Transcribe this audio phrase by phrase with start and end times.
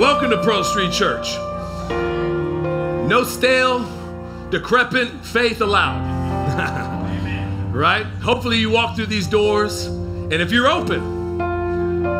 [0.00, 1.36] Welcome to Pearl Street Church.
[3.06, 3.84] No stale,
[4.48, 6.00] decrepit faith allowed.
[7.74, 8.06] right?
[8.22, 11.38] Hopefully, you walk through these doors, and if you're open,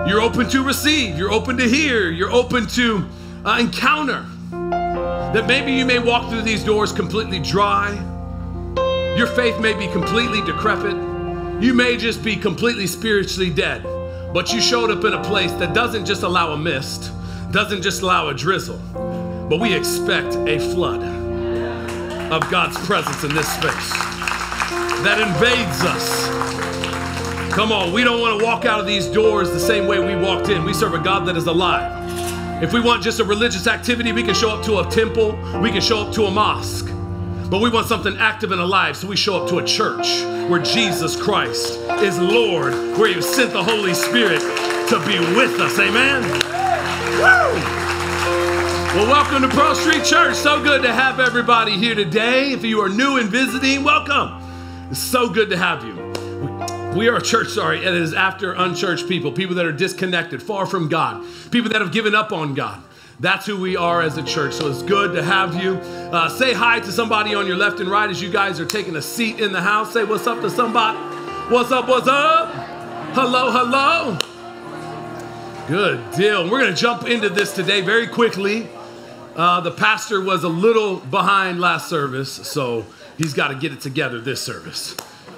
[0.07, 3.09] you're open to receive, you're open to hear, you're open to
[3.47, 4.27] uh, encounter.
[4.51, 7.95] That maybe you may walk through these doors completely dry.
[9.17, 10.97] Your faith may be completely decrepit.
[11.63, 13.83] You may just be completely spiritually dead.
[14.35, 17.11] But you showed up in a place that doesn't just allow a mist,
[17.51, 18.79] doesn't just allow a drizzle,
[19.49, 21.03] but we expect a flood
[22.33, 23.91] of God's presence in this space
[25.03, 26.29] that invades us.
[27.53, 30.15] Come on, we don't want to walk out of these doors the same way we
[30.15, 30.65] walked in.
[30.65, 32.63] We serve a God that is alive.
[32.63, 35.71] If we want just a religious activity, we can show up to a temple, we
[35.71, 36.87] can show up to a mosque.
[37.51, 40.63] But we want something active and alive, so we show up to a church where
[40.63, 44.41] Jesus Christ is Lord, where He sent the Holy Spirit
[44.89, 45.77] to be with us.
[45.81, 46.50] Amen.
[47.21, 50.37] Well, welcome to Pearl Street Church.
[50.37, 52.53] So good to have everybody here today.
[52.53, 54.43] If you are new and visiting, welcome.
[54.91, 55.95] It's so good to have you.
[56.99, 60.43] We are a church, sorry, and it is after unchurched people, people that are disconnected,
[60.43, 62.83] far from God, people that have given up on God.
[63.19, 64.55] That's who we are as a church.
[64.55, 65.75] So it's good to have you.
[65.75, 68.97] Uh, say hi to somebody on your left and right as you guys are taking
[68.97, 69.93] a seat in the house.
[69.93, 70.97] Say what's up to somebody.
[71.53, 71.87] What's up?
[71.87, 72.51] What's up?
[73.15, 74.30] Hello, hello.
[75.71, 76.51] Good deal.
[76.51, 78.69] We're going to jump into this today very quickly.
[79.37, 82.85] Uh, the pastor was a little behind last service, so
[83.17, 84.97] he's got to get it together this service.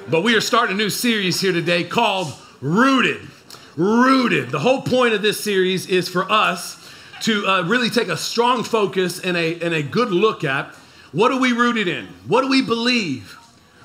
[0.09, 3.29] But we are starting a new series here today called Rooted.
[3.77, 4.51] Rooted.
[4.51, 6.83] The whole point of this series is for us
[7.25, 10.75] to uh, really take a strong focus and a, and a good look at
[11.13, 12.07] what are we rooted in?
[12.27, 13.33] What do we believe?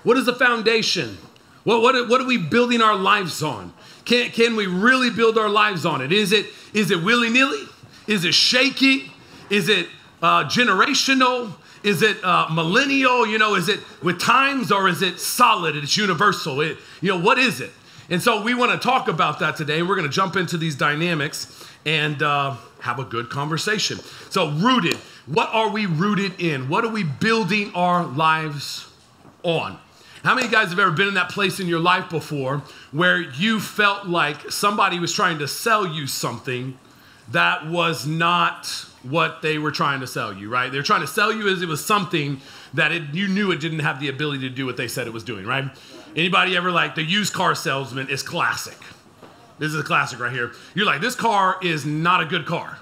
[0.04, 1.18] What is the foundation?
[1.66, 3.74] What, what, what are we building our lives on?
[4.08, 6.14] Can, can we really build our lives on it?
[6.14, 7.64] Is it, is it willy nilly?
[8.08, 9.12] Is it shaky?
[9.50, 9.90] Is it
[10.22, 11.54] uh, generational?
[11.84, 13.28] Is it uh, millennial?
[13.28, 15.76] You know, is it with times or is it solid?
[15.76, 16.62] It's universal.
[16.62, 17.72] It, you know, what is it?
[18.10, 19.82] And so we want to talk about that today.
[19.82, 24.00] We're going to jump into these dynamics and uh, have a good conversation.
[24.30, 24.96] So, rooted.
[25.26, 26.70] What are we rooted in?
[26.70, 28.90] What are we building our lives
[29.44, 29.78] on?
[30.28, 32.62] How many guys have ever been in that place in your life before
[32.92, 36.78] where you felt like somebody was trying to sell you something
[37.32, 38.68] that was not
[39.04, 40.70] what they were trying to sell you, right?
[40.70, 42.42] They're trying to sell you as it was something
[42.74, 45.14] that it, you knew it didn't have the ability to do what they said it
[45.14, 45.64] was doing, right?
[46.14, 48.78] Anybody ever like the used car salesman is classic.
[49.60, 50.52] This is a classic right here.
[50.76, 52.80] You're like, this car is not a good car.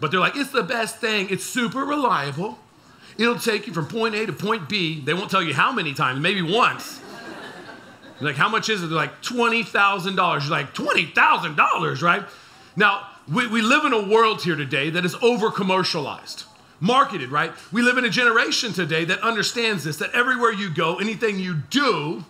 [0.00, 1.28] But they're like, it's the best thing.
[1.28, 2.58] It's super reliable.
[3.18, 5.00] It'll take you from point A to point B.
[5.00, 7.00] They won't tell you how many times, maybe once.
[8.20, 8.86] You're like, how much is it?
[8.86, 10.42] They're like, $20,000.
[10.42, 12.24] You're like, $20,000, right?
[12.74, 16.44] Now, we, we live in a world here today that is over commercialized,
[16.80, 17.52] marketed, right?
[17.72, 21.56] We live in a generation today that understands this that everywhere you go, anything you
[21.70, 22.24] do,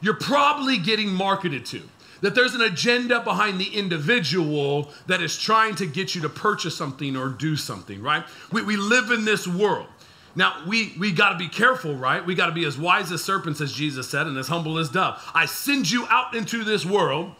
[0.00, 1.82] you're probably getting marketed to.
[2.20, 6.76] That there's an agenda behind the individual that is trying to get you to purchase
[6.76, 8.24] something or do something, right?
[8.50, 9.86] We, we live in this world.
[10.34, 12.24] Now, we, we got to be careful, right?
[12.24, 14.88] We got to be as wise as serpents, as Jesus said, and as humble as
[14.88, 15.20] dove.
[15.34, 17.32] I send you out into this world.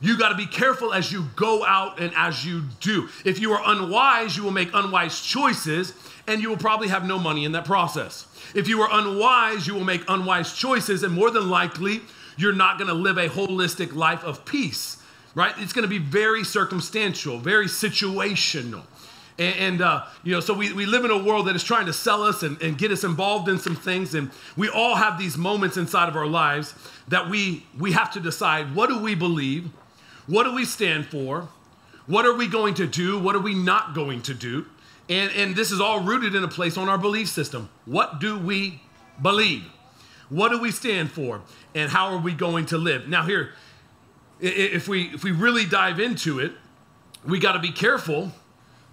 [0.00, 3.08] You got to be careful as you go out and as you do.
[3.24, 5.92] If you are unwise, you will make unwise choices,
[6.28, 8.26] and you will probably have no money in that process.
[8.54, 12.02] If you are unwise, you will make unwise choices, and more than likely,
[12.36, 15.02] you're not going to live a holistic life of peace,
[15.34, 15.52] right?
[15.58, 18.84] It's going to be very circumstantial, very situational.
[19.38, 21.86] And, and uh, you know, so we, we live in a world that is trying
[21.86, 24.14] to sell us and, and get us involved in some things.
[24.14, 26.74] And we all have these moments inside of our lives
[27.08, 29.70] that we, we have to decide what do we believe?
[30.26, 31.48] What do we stand for?
[32.06, 33.18] What are we going to do?
[33.18, 34.66] What are we not going to do?
[35.08, 37.68] And, and this is all rooted in a place on our belief system.
[37.86, 38.82] What do we
[39.22, 39.64] believe?
[40.28, 41.40] What do we stand for?
[41.74, 43.08] And how are we going to live?
[43.08, 43.52] Now, here,
[44.40, 46.52] if we, if we really dive into it,
[47.26, 48.32] we got to be careful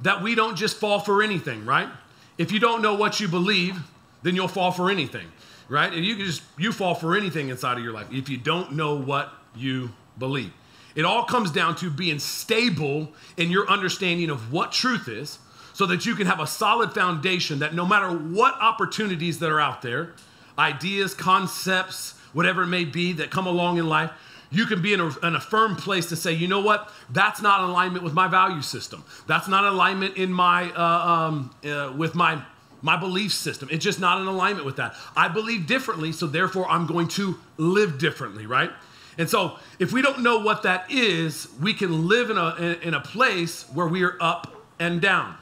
[0.01, 1.89] that we don't just fall for anything, right?
[2.38, 3.77] If you don't know what you believe,
[4.24, 5.27] then you'll fall for anything,
[5.69, 5.92] right?
[5.92, 8.74] And you can just, you fall for anything inside of your life if you don't
[8.74, 10.51] know what you believe.
[10.95, 15.39] It all comes down to being stable in your understanding of what truth is
[15.74, 19.59] so that you can have a solid foundation that no matter what opportunities that are
[19.59, 20.13] out there,
[20.57, 24.12] ideas, concepts, whatever it may be that come along in life,
[24.51, 27.42] you can be in a, in a, firm place to say, you know what, that's
[27.42, 29.03] not alignment with my value system.
[29.27, 32.42] That's not alignment in my uh, um, uh, with my
[32.81, 33.68] my belief system.
[33.71, 34.95] It's just not in alignment with that.
[35.15, 38.71] I believe differently, so therefore I'm going to live differently, right?
[39.18, 42.94] And so if we don't know what that is, we can live in a in
[42.94, 45.36] a place where we are up and down,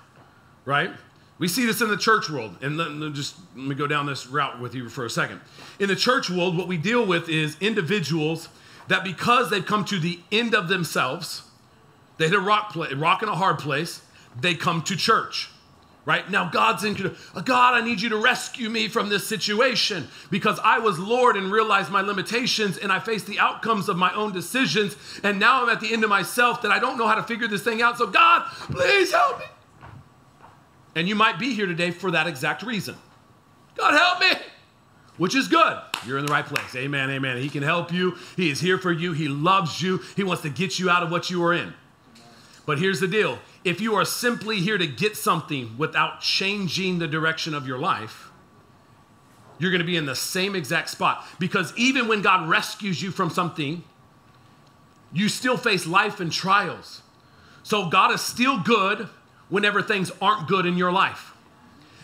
[0.65, 0.91] right?
[1.39, 4.05] We see this in the church world, and let, let just let me go down
[4.05, 5.41] this route with you for a second.
[5.79, 8.47] In the church world, what we deal with is individuals
[8.87, 11.43] that because they've come to the end of themselves,
[12.17, 14.01] they hit a rock, play, rock in a hard place,
[14.39, 15.49] they come to church
[16.05, 16.29] right?
[16.29, 20.59] Now God's in uh, God, I need you to rescue me from this situation because
[20.63, 24.33] I was Lord and realized my limitations and I faced the outcomes of my own
[24.33, 24.95] decisions.
[25.23, 27.47] And now I'm at the end of myself that I don't know how to figure
[27.47, 27.97] this thing out.
[27.97, 29.45] So, God, please help me.
[30.95, 32.95] And you might be here today for that exact reason.
[33.75, 34.45] God, help me,
[35.17, 35.77] which is good.
[36.05, 36.75] You're in the right place.
[36.75, 37.37] Amen, amen.
[37.37, 38.17] He can help you.
[38.35, 39.13] He is here for you.
[39.13, 39.99] He loves you.
[40.15, 41.73] He wants to get you out of what you are in.
[42.65, 47.07] But here's the deal if you are simply here to get something without changing the
[47.07, 48.29] direction of your life,
[49.59, 51.25] you're going to be in the same exact spot.
[51.39, 53.83] Because even when God rescues you from something,
[55.13, 57.01] you still face life and trials.
[57.61, 59.07] So God is still good
[59.49, 61.32] whenever things aren't good in your life.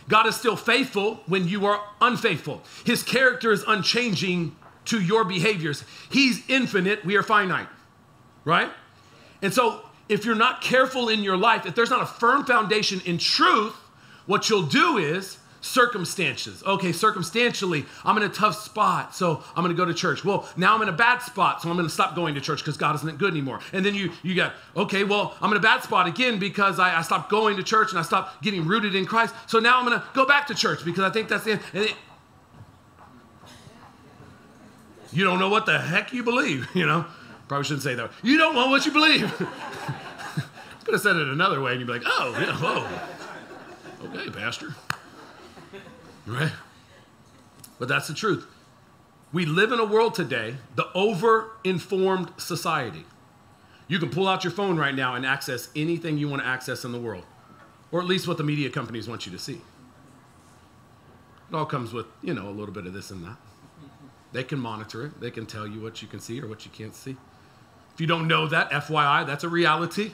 [0.10, 2.64] God is still faithful when you are unfaithful.
[2.84, 5.84] His character is unchanging to your behaviors.
[6.10, 7.70] He's infinite, we are finite,
[8.44, 8.72] right?
[9.42, 13.02] And so if you're not careful in your life, if there's not a firm foundation
[13.06, 13.76] in truth,
[14.26, 16.64] what you'll do is circumstances.
[16.64, 20.24] Okay, circumstantially, I'm in a tough spot, so I'm going to go to church.
[20.24, 22.60] Well, now I'm in a bad spot, so I'm going to stop going to church
[22.60, 23.60] because God isn't good anymore.
[23.74, 26.98] And then you you got okay, well, I'm in a bad spot again because I,
[26.98, 29.34] I stopped going to church and I stopped getting rooted in Christ.
[29.48, 31.94] So now I'm going to go back to church because I think that's the end.
[35.12, 37.06] You don't know what the heck you believe, you know.
[37.48, 38.12] Probably shouldn't say that.
[38.22, 39.32] You don't know what you believe.
[40.86, 44.10] Could have said it another way, and you'd be like, oh, yeah, whoa.
[44.10, 44.76] Okay, Pastor.
[46.30, 46.52] Right?
[47.80, 48.46] But that's the truth.
[49.34, 53.06] We live in a world today, the over informed society.
[53.88, 56.86] You can pull out your phone right now and access anything you want to access
[56.86, 57.26] in the world,
[57.92, 59.62] or at least what the media companies want you to see.
[61.50, 63.38] It all comes with, you know, a little bit of this and that.
[64.31, 66.72] They can monitor it, they can tell you what you can see or what you
[66.72, 67.18] can't see.
[67.96, 70.12] If you don't know that, FYI, that's a reality.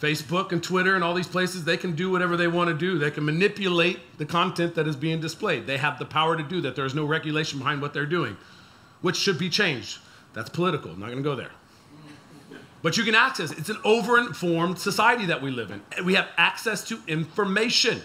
[0.00, 2.98] Facebook and Twitter and all these places, they can do whatever they want to do.
[2.98, 5.66] They can manipulate the content that is being displayed.
[5.66, 6.74] They have the power to do that.
[6.74, 8.36] There is no regulation behind what they're doing,
[9.02, 9.98] which should be changed.
[10.32, 10.92] That's political.
[10.92, 11.50] I'm not going to go there.
[12.82, 13.52] But you can access.
[13.52, 15.82] It's an over-informed society that we live in.
[16.02, 18.00] We have access to information.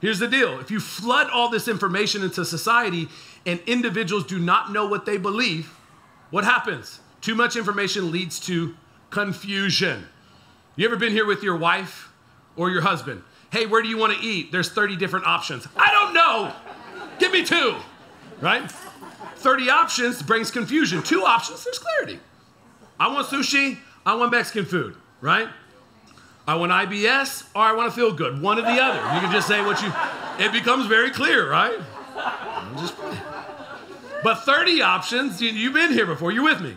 [0.00, 0.58] Here's the deal.
[0.58, 3.08] If you flood all this information into society
[3.46, 5.76] and individuals do not know what they believe,
[6.30, 6.98] what happens?
[7.20, 8.74] Too much information leads to
[9.10, 10.08] confusion.
[10.78, 12.08] You ever been here with your wife
[12.54, 13.24] or your husband?
[13.50, 14.52] Hey, where do you want to eat?
[14.52, 15.66] There's 30 different options.
[15.76, 16.52] I don't know.
[17.18, 17.74] Give me two,
[18.40, 18.70] right?
[18.70, 21.02] 30 options brings confusion.
[21.02, 22.20] Two options, there's clarity.
[23.00, 25.48] I want sushi, I want Mexican food, right?
[26.46, 28.40] I want IBS or I want to feel good.
[28.40, 29.00] One or the other.
[29.16, 29.92] You can just say what you,
[30.38, 31.76] it becomes very clear, right?
[32.76, 32.94] Just,
[34.22, 36.76] but 30 options, you, you've been here before, you're with me.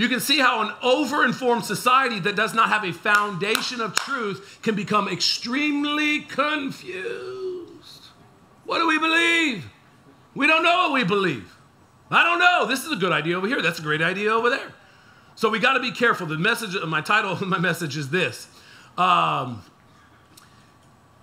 [0.00, 4.58] You can see how an over-informed society that does not have a foundation of truth
[4.62, 8.06] can become extremely confused.
[8.64, 9.70] What do we believe?
[10.34, 11.54] We don't know what we believe.
[12.10, 12.64] I don't know.
[12.64, 13.60] This is a good idea over here.
[13.60, 14.72] That's a great idea over there.
[15.34, 16.26] So we got to be careful.
[16.26, 18.48] The message, my title my message is this.
[18.96, 19.62] Um,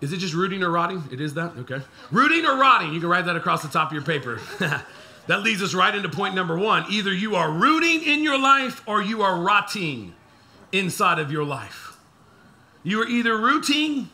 [0.01, 1.03] is it just rooting or rotting?
[1.11, 1.53] It is that?
[1.57, 1.81] Okay.
[2.11, 2.93] Rooting or rotting.
[2.93, 4.39] You can write that across the top of your paper.
[5.27, 6.85] That leads us right into point number one.
[6.89, 10.13] Either you are rooting in your life or you are rotting
[10.71, 11.97] inside of your life.
[12.83, 14.09] You are either rooting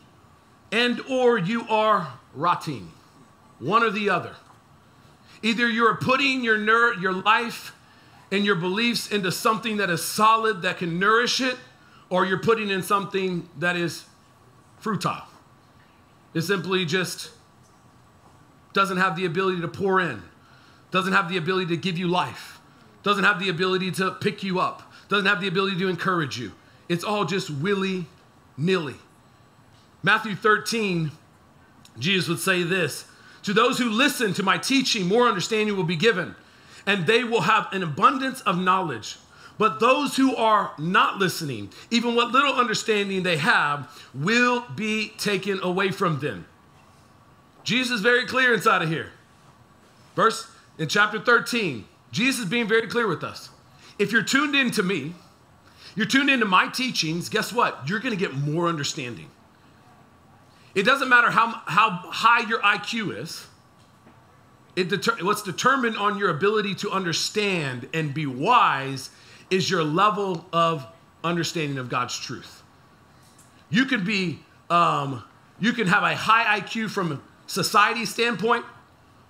[0.72, 2.90] and or you are rotting.
[3.60, 4.34] One or the other.
[5.42, 7.72] Either you're putting your ner- your life
[8.32, 11.56] and your beliefs into something that is solid that can nourish it
[12.10, 14.04] or you're putting in something that is
[14.80, 15.22] futile.
[16.32, 17.30] It simply just
[18.72, 20.20] doesn't have the ability to pour in
[20.94, 22.60] doesn't have the ability to give you life,
[23.02, 26.52] doesn't have the ability to pick you up, doesn't have the ability to encourage you.
[26.88, 28.06] It's all just willy
[28.56, 28.94] nilly.
[30.04, 31.10] Matthew 13,
[31.98, 33.06] Jesus would say this
[33.42, 36.36] To those who listen to my teaching, more understanding will be given,
[36.86, 39.16] and they will have an abundance of knowledge.
[39.58, 45.58] But those who are not listening, even what little understanding they have, will be taken
[45.60, 46.46] away from them.
[47.64, 49.10] Jesus is very clear inside of here.
[50.14, 53.50] Verse in chapter 13, Jesus is being very clear with us.
[53.98, 55.14] If you're tuned in to me,
[55.94, 57.88] you're tuned into my teachings, guess what?
[57.88, 59.30] You're going to get more understanding.
[60.74, 63.46] It doesn't matter how, how high your IQ is.
[64.74, 69.10] It deter- what's determined on your ability to understand and be wise
[69.50, 70.84] is your level of
[71.22, 72.62] understanding of God's truth.
[73.70, 75.22] You could be, um,
[75.60, 78.64] you can have a high IQ from a society standpoint,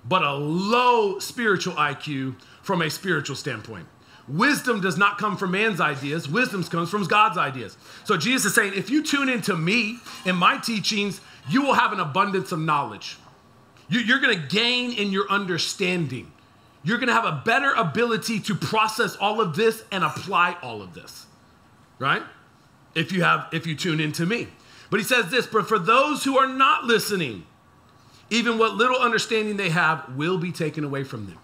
[0.09, 3.87] but a low spiritual IQ from a spiritual standpoint.
[4.27, 7.77] Wisdom does not come from man's ideas, wisdom comes from God's ideas.
[8.05, 11.93] So Jesus is saying, if you tune into me and my teachings, you will have
[11.93, 13.19] an abundance of knowledge.
[13.89, 16.33] You, are going to gain in your understanding.
[16.83, 20.81] You're going to have a better ability to process all of this and apply all
[20.81, 21.27] of this,
[21.99, 22.23] right?
[22.95, 24.49] If you have, if you tune into me.
[24.91, 27.45] But he says this, but for those who are not listening,
[28.35, 31.39] even what little understanding they have will be taken away from them.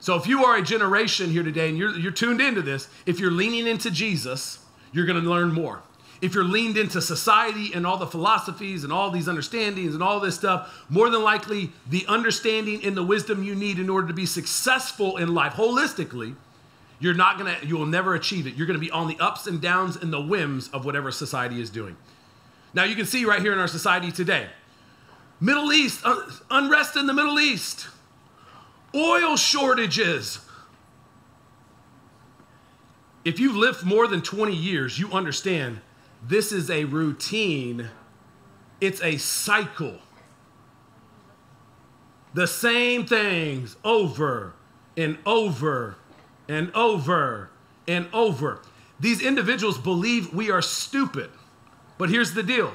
[0.00, 3.18] So if you are a generation here today and you're, you're tuned into this, if
[3.18, 4.58] you're leaning into Jesus,
[4.92, 5.82] you're going to learn more.
[6.22, 10.18] If you're leaned into society and all the philosophies and all these understandings and all
[10.18, 14.14] this stuff, more than likely the understanding and the wisdom you need in order to
[14.14, 16.34] be successful in life holistically,
[16.98, 18.54] you're not going to, you will never achieve it.
[18.54, 21.60] You're going to be on the ups and downs and the whims of whatever society
[21.60, 21.96] is doing.
[22.72, 24.48] Now you can see right here in our society today,
[25.40, 27.88] Middle East, uh, unrest in the Middle East
[28.96, 30.40] oil shortages.
[33.24, 35.80] If you've lived more than 20 years, you understand
[36.26, 37.88] this is a routine,
[38.80, 39.98] it's a cycle.
[42.34, 44.54] The same things over
[44.96, 45.96] and over
[46.48, 47.50] and over
[47.88, 48.60] and over.
[49.00, 51.30] These individuals believe we are stupid.
[51.98, 52.72] But here's the deal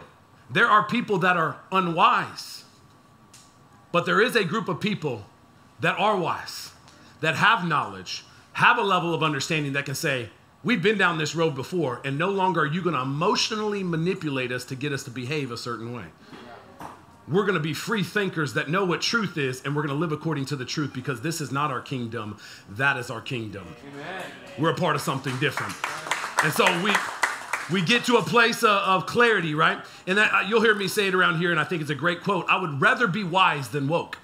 [0.52, 2.64] there are people that are unwise,
[3.92, 5.26] but there is a group of people
[5.80, 6.72] that are wise,
[7.22, 10.30] that have knowledge, have a level of understanding that can say,
[10.64, 14.52] We've been down this road before, and no longer are you going to emotionally manipulate
[14.52, 16.06] us to get us to behave a certain way.
[17.28, 20.00] We're going to be free thinkers that know what truth is, and we're going to
[20.00, 22.38] live according to the truth because this is not our kingdom,
[22.70, 23.66] that is our kingdom.
[23.92, 24.24] Amen.
[24.60, 25.74] We're a part of something different.
[26.44, 26.94] And so we
[27.72, 29.80] we get to a place of, of clarity, right?
[30.08, 31.96] And that, uh, you'll hear me say it around here, and I think it's a
[31.96, 32.46] great quote.
[32.50, 34.18] I would rather be wise than woke.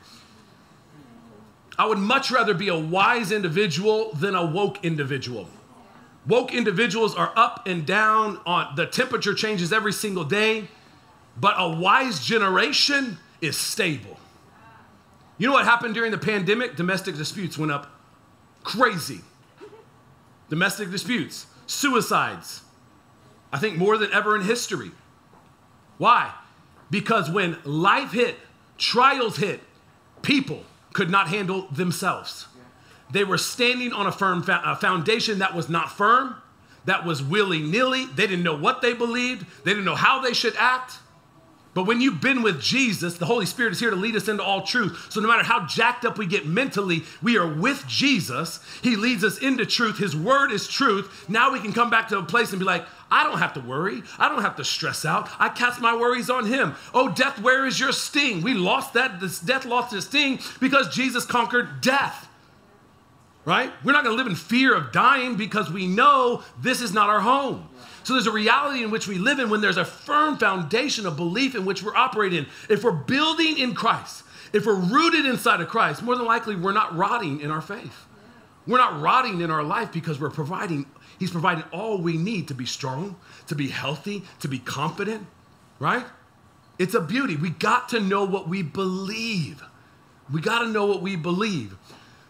[1.78, 5.48] I would much rather be a wise individual than a woke individual.
[6.26, 10.68] Woke individuals are up and down on the temperature changes every single day,
[11.40, 14.18] but a wise generation is stable.
[15.38, 16.76] You know what happened during the pandemic?
[16.76, 17.92] Domestic disputes went up
[18.64, 19.22] crazy.
[20.50, 22.62] Domestic disputes, suicides,
[23.52, 24.92] I think more than ever in history.
[25.98, 26.34] Why?
[26.90, 28.38] Because when life hit,
[28.78, 29.62] trials hit,
[30.22, 30.64] people
[30.94, 32.48] could not handle themselves.
[33.12, 36.36] They were standing on a firm a foundation that was not firm,
[36.86, 38.06] that was willy nilly.
[38.06, 41.00] They didn't know what they believed, they didn't know how they should act.
[41.78, 44.42] But when you've been with Jesus, the Holy Spirit is here to lead us into
[44.42, 45.10] all truth.
[45.12, 48.60] So no matter how jacked up we get mentally, we are with Jesus.
[48.82, 50.00] He leads us into truth.
[50.00, 51.30] His word is truth.
[51.30, 53.60] Now we can come back to a place and be like, I don't have to
[53.60, 54.02] worry.
[54.18, 55.30] I don't have to stress out.
[55.38, 56.74] I cast my worries on him.
[56.96, 58.42] Oh, death, where is your sting?
[58.42, 59.20] We lost that.
[59.20, 62.28] This death lost its sting because Jesus conquered death.
[63.46, 63.72] Right?
[63.84, 67.08] We're not going to live in fear of dying because we know this is not
[67.08, 67.70] our home.
[68.08, 71.18] So there's a reality in which we live in when there's a firm foundation of
[71.18, 72.46] belief in which we're operating.
[72.70, 74.24] If we're building in Christ,
[74.54, 78.06] if we're rooted inside of Christ, more than likely we're not rotting in our faith.
[78.66, 80.86] We're not rotting in our life because we're providing,
[81.20, 85.28] He's providing all we need to be strong, to be healthy, to be confident,
[85.78, 86.06] right?
[86.80, 87.36] It's a beauty.
[87.36, 89.62] We got to know what we believe.
[90.32, 91.76] We got to know what we believe.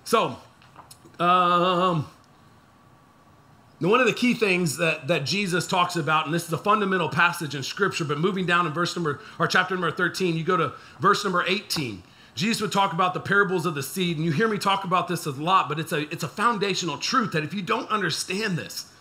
[0.06, 0.38] So,
[1.20, 2.08] um,
[3.80, 7.10] one of the key things that, that Jesus talks about, and this is a fundamental
[7.10, 10.58] passage in Scripture, but moving down in verse number, or chapter number 13, you go
[10.58, 12.02] to verse number 18.
[12.34, 15.08] Jesus would talk about the parables of the seed, and you hear me talk about
[15.08, 18.58] this a lot, but it's a, it's a foundational truth that if you don't understand
[18.58, 18.92] this,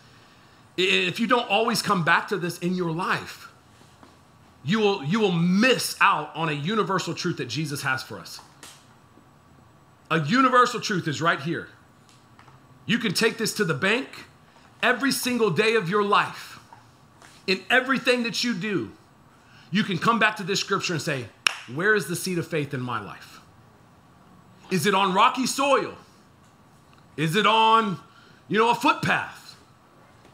[0.77, 3.51] if you don't always come back to this in your life,
[4.63, 8.39] you will, you will miss out on a universal truth that Jesus has for us.
[10.11, 11.69] A universal truth is right here.
[12.85, 14.07] You can take this to the bank
[14.81, 16.59] every single day of your life,
[17.45, 18.91] in everything that you do,
[19.71, 21.27] you can come back to this scripture and say,
[21.73, 23.39] Where is the seed of faith in my life?
[24.69, 25.95] Is it on rocky soil?
[27.15, 27.99] Is it on,
[28.47, 29.46] you know, a footpath?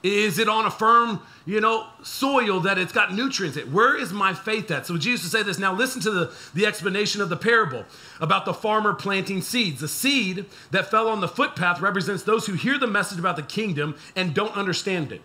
[0.04, 3.72] Is it on a firm, you know, soil that it's got nutrients in?
[3.72, 4.86] Where is my faith at?
[4.86, 5.58] So Jesus would say this.
[5.58, 7.86] Now listen to the, the explanation of the parable
[8.20, 9.80] about the farmer planting seeds.
[9.80, 13.44] The seed that fell on the footpath represents those who hear the message about the
[13.44, 15.22] kingdom and don't understand it.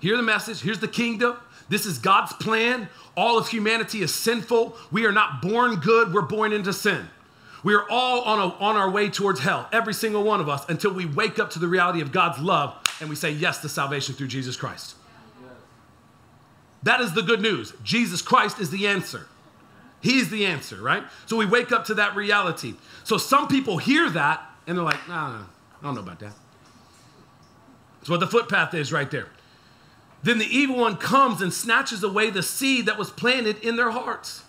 [0.00, 0.60] Hear the message.
[0.60, 1.36] Here's the kingdom.
[1.68, 2.88] This is God's plan.
[3.16, 4.76] All of humanity is sinful.
[4.90, 7.08] We are not born good, we're born into sin.
[7.62, 10.68] We are all on, a, on our way towards hell, every single one of us,
[10.68, 13.68] until we wake up to the reality of God's love and we say yes to
[13.68, 14.96] salvation through Jesus Christ.
[16.82, 17.72] That is the good news.
[17.84, 19.28] Jesus Christ is the answer.
[20.00, 21.04] He's the answer, right?
[21.26, 22.74] So we wake up to that reality.
[23.04, 25.42] So some people hear that and they're like, nah,
[25.80, 26.32] I don't know about that.
[28.00, 29.28] That's what the footpath is right there.
[30.24, 33.90] Then the evil one comes and snatches away the seed that was planted in their
[33.90, 34.42] hearts.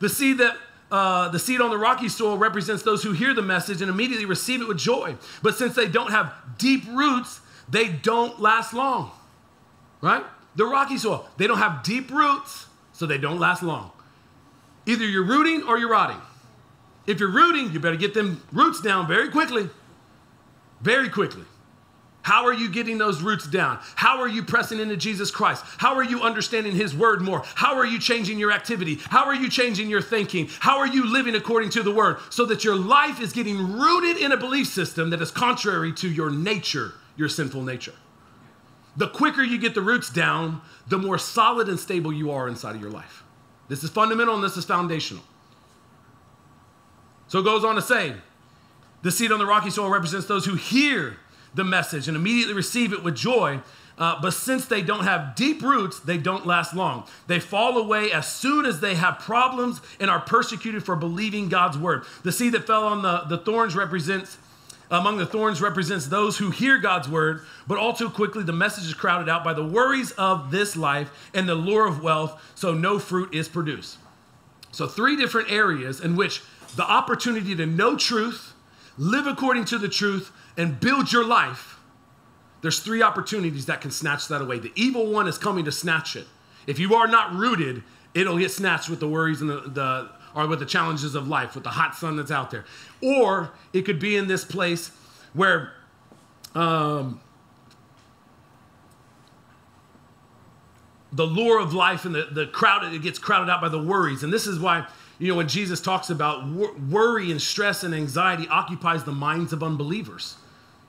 [0.00, 0.56] The seed that
[0.90, 4.24] uh, the seed on the rocky soil represents those who hear the message and immediately
[4.24, 5.16] receive it with joy.
[5.42, 9.10] But since they don't have deep roots, they don't last long.
[10.00, 10.24] Right?
[10.56, 13.90] The rocky soil, they don't have deep roots, so they don't last long.
[14.86, 16.20] Either you're rooting or you're rotting.
[17.06, 19.68] If you're rooting, you better get them roots down very quickly.
[20.80, 21.44] Very quickly.
[22.28, 23.78] How are you getting those roots down?
[23.94, 25.64] How are you pressing into Jesus Christ?
[25.78, 27.42] How are you understanding His Word more?
[27.54, 28.98] How are you changing your activity?
[29.08, 30.50] How are you changing your thinking?
[30.60, 34.18] How are you living according to the Word so that your life is getting rooted
[34.18, 37.94] in a belief system that is contrary to your nature, your sinful nature?
[38.94, 42.74] The quicker you get the roots down, the more solid and stable you are inside
[42.74, 43.22] of your life.
[43.68, 45.24] This is fundamental and this is foundational.
[47.28, 48.16] So it goes on to say,
[49.00, 51.16] the seed on the rocky soil represents those who hear
[51.58, 53.60] the message and immediately receive it with joy.
[53.98, 57.04] Uh, but since they don't have deep roots, they don't last long.
[57.26, 61.76] They fall away as soon as they have problems and are persecuted for believing God's
[61.76, 62.04] word.
[62.22, 64.38] The seed that fell on the, the thorns represents,
[64.88, 68.86] among the thorns represents those who hear God's word, but all too quickly the message
[68.86, 72.72] is crowded out by the worries of this life and the lure of wealth, so
[72.72, 73.98] no fruit is produced.
[74.70, 76.42] So, three different areas in which
[76.76, 78.52] the opportunity to know truth,
[78.96, 81.78] live according to the truth, and build your life,
[82.60, 84.58] there's three opportunities that can snatch that away.
[84.58, 86.26] The evil one is coming to snatch it.
[86.66, 90.46] If you are not rooted, it'll get snatched with the worries and the, the or
[90.46, 92.64] with the challenges of life, with the hot sun that's out there.
[93.00, 94.90] Or it could be in this place
[95.32, 95.72] where
[96.54, 97.20] um,
[101.12, 104.22] the lure of life and the, the crowd, it gets crowded out by the worries.
[104.22, 104.86] And this is why
[105.18, 109.52] you know, when Jesus talks about wor- worry and stress and anxiety occupies the minds
[109.52, 110.36] of unbelievers.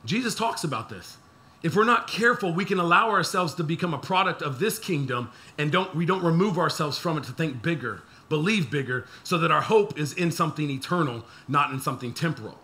[0.05, 1.17] Jesus talks about this.
[1.61, 5.29] If we're not careful, we can allow ourselves to become a product of this kingdom
[5.57, 9.51] and don't we don't remove ourselves from it to think bigger, believe bigger, so that
[9.51, 12.57] our hope is in something eternal, not in something temporal.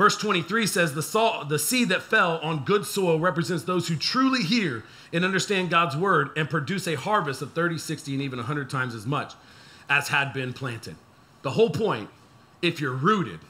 [0.00, 3.96] Verse 23 says the, salt, the seed that fell on good soil represents those who
[3.96, 8.38] truly hear and understand God's word and produce a harvest of 30, 60, and even
[8.38, 9.34] 100 times as much
[9.90, 10.96] as had been planted.
[11.42, 12.08] The whole point,
[12.62, 13.40] if you're rooted,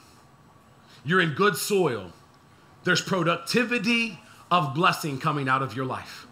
[1.05, 2.11] you're in good soil,
[2.83, 6.27] there's productivity of blessing coming out of your life.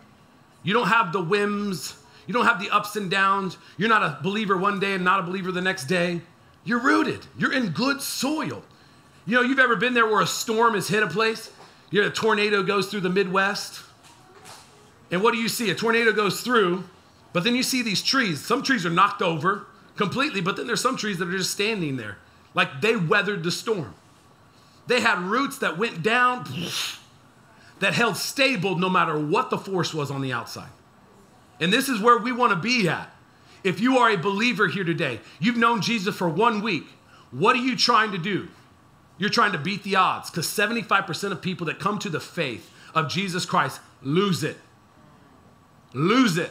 [0.64, 1.96] You don't have the whims,
[2.28, 3.58] you don't have the ups and downs.
[3.78, 6.22] You're not a believer one day and not a believer the next day.
[6.64, 8.64] You're rooted, you're in good soil.
[9.26, 11.52] You know, you've ever been there where a storm has hit a place?
[11.92, 13.82] You know, a tornado goes through the Midwest.
[15.12, 15.72] And what do you see?
[15.72, 16.84] A tornado goes through,
[17.34, 18.46] but then you see these trees.
[18.46, 21.98] Some trees are knocked over, completely, but then there's some trees that are just standing
[21.98, 22.18] there.
[22.54, 23.94] Like they weathered the storm.
[24.90, 26.46] They had roots that went down,
[27.80, 30.72] that held stable no matter what the force was on the outside.
[31.60, 33.16] And this is where we want to be at.
[33.64, 36.88] If you are a believer here today, you've known Jesus for one week,
[37.30, 38.48] what are you trying to do?
[39.20, 42.72] You're trying to beat the odds because 75% of people that come to the faith
[42.96, 44.58] of Jesus Christ lose it.
[45.94, 46.50] Lose it.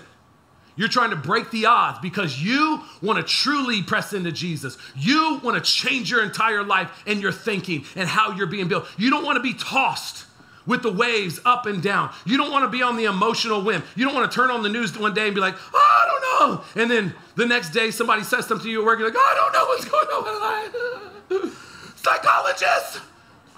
[0.78, 4.78] You're trying to break the odds because you want to truly press into Jesus.
[4.96, 8.86] You want to change your entire life and your thinking and how you're being built.
[8.96, 10.24] You don't want to be tossed
[10.66, 12.14] with the waves up and down.
[12.24, 13.82] You don't want to be on the emotional whim.
[13.96, 16.06] You don't want to turn on the news one day and be like, oh, I
[16.06, 16.64] don't know.
[16.80, 19.32] And then the next day somebody says something to you at work, you're like, oh,
[19.32, 20.24] I don't know what's going on.
[20.24, 21.94] With my life.
[21.96, 23.00] Psychologist,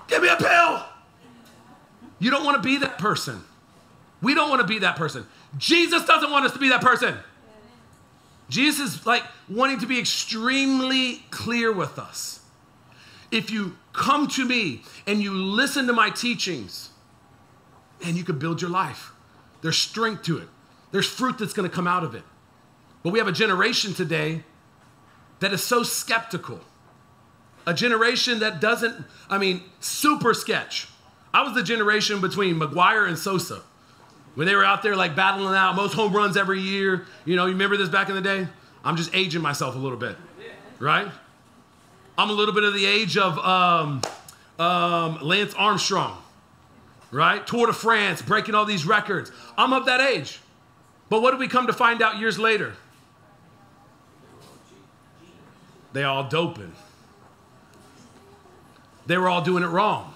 [0.09, 0.87] give me a pill.
[2.19, 3.43] You don't want to be that person.
[4.23, 5.27] We don't want to be that person.
[5.57, 7.17] Jesus doesn't want us to be that person.
[8.49, 12.41] Jesus is like wanting to be extremely clear with us.
[13.31, 16.91] If you come to me and you listen to my teachings,
[18.05, 19.13] and you can build your life.
[19.63, 20.49] There's strength to it.
[20.91, 22.23] There's fruit that's going to come out of it.
[23.03, 24.45] But we have a generation today
[25.41, 26.61] that is so skeptical.
[27.67, 30.89] A generation that doesn't, I mean, super sketch.
[31.33, 33.63] I was the generation between McGwire and Sosa
[34.41, 37.05] when they were out there like battling out most home runs every year.
[37.27, 38.49] You know, you remember this back in the day?
[38.83, 40.17] I'm just aging myself a little bit,
[40.79, 41.07] right?
[42.17, 44.01] I'm a little bit of the age of um,
[44.59, 46.17] um, Lance Armstrong,
[47.11, 47.47] right?
[47.47, 49.31] Tour de France, breaking all these records.
[49.59, 50.41] I'm of that age.
[51.11, 52.73] But what did we come to find out years later?
[55.93, 56.73] They all doping.
[59.05, 60.15] They were all doing it wrong.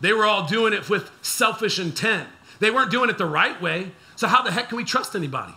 [0.00, 2.28] They were all doing it with selfish intent.
[2.60, 3.92] They weren't doing it the right way.
[4.16, 5.54] So, how the heck can we trust anybody?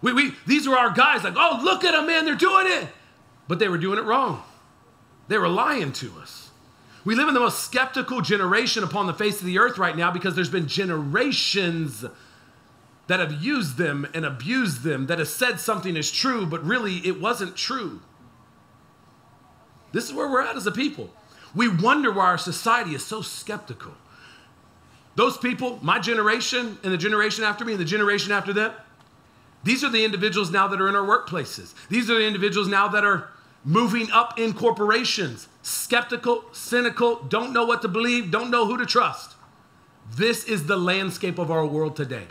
[0.00, 2.88] We, we, these are our guys, like, oh, look at them, man, they're doing it.
[3.48, 4.42] But they were doing it wrong.
[5.28, 6.50] They were lying to us.
[7.04, 10.10] We live in the most skeptical generation upon the face of the earth right now
[10.10, 12.04] because there's been generations
[13.06, 16.98] that have used them and abused them, that have said something is true, but really
[16.98, 18.00] it wasn't true.
[19.92, 21.10] This is where we're at as a people.
[21.54, 23.94] We wonder why our society is so skeptical.
[25.18, 28.72] Those people, my generation and the generation after me and the generation after them,
[29.64, 31.74] these are the individuals now that are in our workplaces.
[31.88, 33.28] These are the individuals now that are
[33.64, 38.86] moving up in corporations, skeptical, cynical, don't know what to believe, don't know who to
[38.86, 39.34] trust.
[40.14, 42.28] This is the landscape of our world today.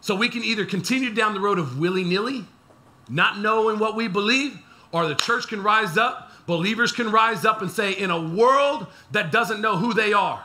[0.00, 2.46] So we can either continue down the road of willy nilly,
[3.10, 4.58] not knowing what we believe,
[4.90, 8.86] or the church can rise up, believers can rise up and say, in a world
[9.12, 10.42] that doesn't know who they are,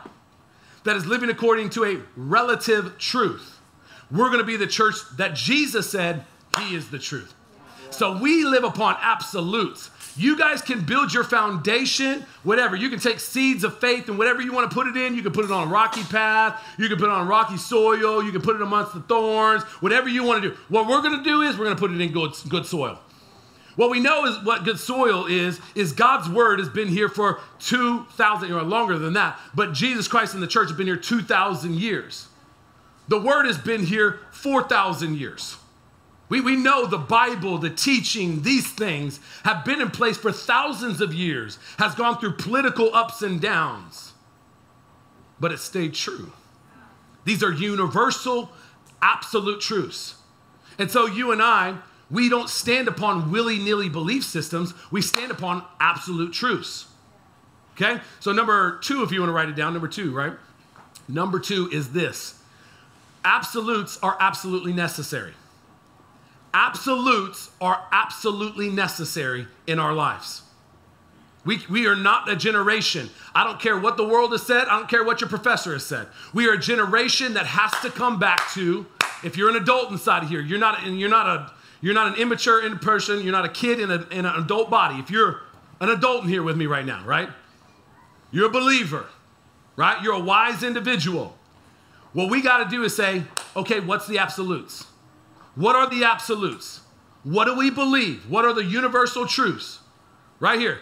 [0.84, 3.58] that is living according to a relative truth,
[4.10, 6.24] we're going to be the church that Jesus said
[6.58, 7.34] he is the truth.
[7.90, 9.90] So we live upon absolutes.
[10.16, 12.76] You guys can build your foundation, whatever.
[12.76, 15.14] You can take seeds of faith and whatever you want to put it in.
[15.14, 16.62] You can put it on a rocky path.
[16.78, 18.22] You can put it on rocky soil.
[18.22, 19.62] You can put it amongst the thorns.
[19.80, 20.56] Whatever you want to do.
[20.68, 22.98] What we're going to do is we're going to put it in good, good soil.
[23.80, 27.40] What we know is what good soil is, is God's word has been here for
[27.60, 29.40] 2,000 or longer than that.
[29.54, 32.28] But Jesus Christ and the church have been here 2,000 years.
[33.08, 35.56] The word has been here 4,000 years.
[36.28, 41.00] We, we know the Bible, the teaching, these things have been in place for thousands
[41.00, 44.12] of years, has gone through political ups and downs,
[45.40, 46.32] but it stayed true.
[47.24, 48.52] These are universal,
[49.00, 50.16] absolute truths.
[50.78, 51.78] And so you and I,
[52.10, 56.86] we don't stand upon willy nilly belief systems, we stand upon absolute truths.
[57.74, 58.00] Okay?
[58.18, 60.32] So, number two, if you want to write it down, number two, right?
[61.08, 62.34] Number two is this
[63.24, 65.34] absolutes are absolutely necessary.
[66.52, 70.42] Absolutes are absolutely necessary in our lives.
[71.44, 73.08] We, we are not a generation.
[73.34, 74.66] I don't care what the world has said.
[74.68, 76.08] I don't care what your professor has said.
[76.34, 78.86] We are a generation that has to come back to.
[79.22, 80.84] If you're an adult inside of here, you're not.
[80.84, 81.52] You're not a.
[81.80, 83.22] You're not an immature in person.
[83.22, 84.98] You're not a kid in, a, in an adult body.
[84.98, 85.40] If you're
[85.80, 87.30] an adult in here with me right now, right?
[88.30, 89.06] You're a believer,
[89.76, 90.02] right?
[90.02, 91.36] You're a wise individual.
[92.12, 93.24] What we got to do is say,
[93.56, 94.84] okay, what's the absolutes?
[95.54, 96.80] What are the absolutes?
[97.22, 98.28] What do we believe?
[98.28, 99.80] What are the universal truths?
[100.38, 100.80] Right here.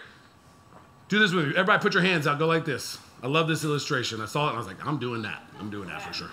[1.07, 1.51] Do this with me.
[1.51, 2.39] Everybody put your hands out.
[2.39, 2.97] Go like this.
[3.21, 4.21] I love this illustration.
[4.21, 5.43] I saw it and I was like, I'm doing that.
[5.59, 6.29] I'm doing that for sure.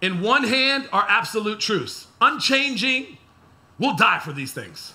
[0.00, 3.18] In one hand are absolute truths, unchanging.
[3.78, 4.94] We'll die for these things.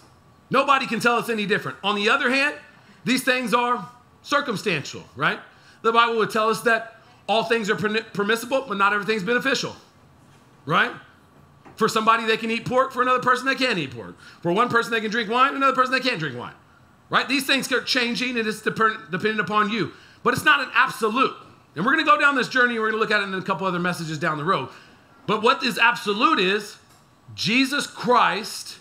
[0.49, 1.77] Nobody can tell us any different.
[1.83, 2.55] On the other hand,
[3.03, 3.89] these things are
[4.21, 5.39] circumstantial, right?
[5.81, 9.75] The Bible would tell us that all things are permissible, but not everything's beneficial,
[10.65, 10.91] right?
[11.75, 12.91] For somebody, they can eat pork.
[12.91, 14.15] For another person, they can't eat pork.
[14.41, 15.55] For one person, they can drink wine.
[15.55, 16.53] Another person, they can't drink wine.
[17.09, 17.27] Right?
[17.27, 19.91] These things are changing, and it's dependent upon you.
[20.23, 21.35] But it's not an absolute.
[21.75, 22.75] And we're going to go down this journey.
[22.79, 24.69] We're going to look at it in a couple other messages down the road.
[25.25, 26.77] But what is absolute is
[27.35, 28.77] Jesus Christ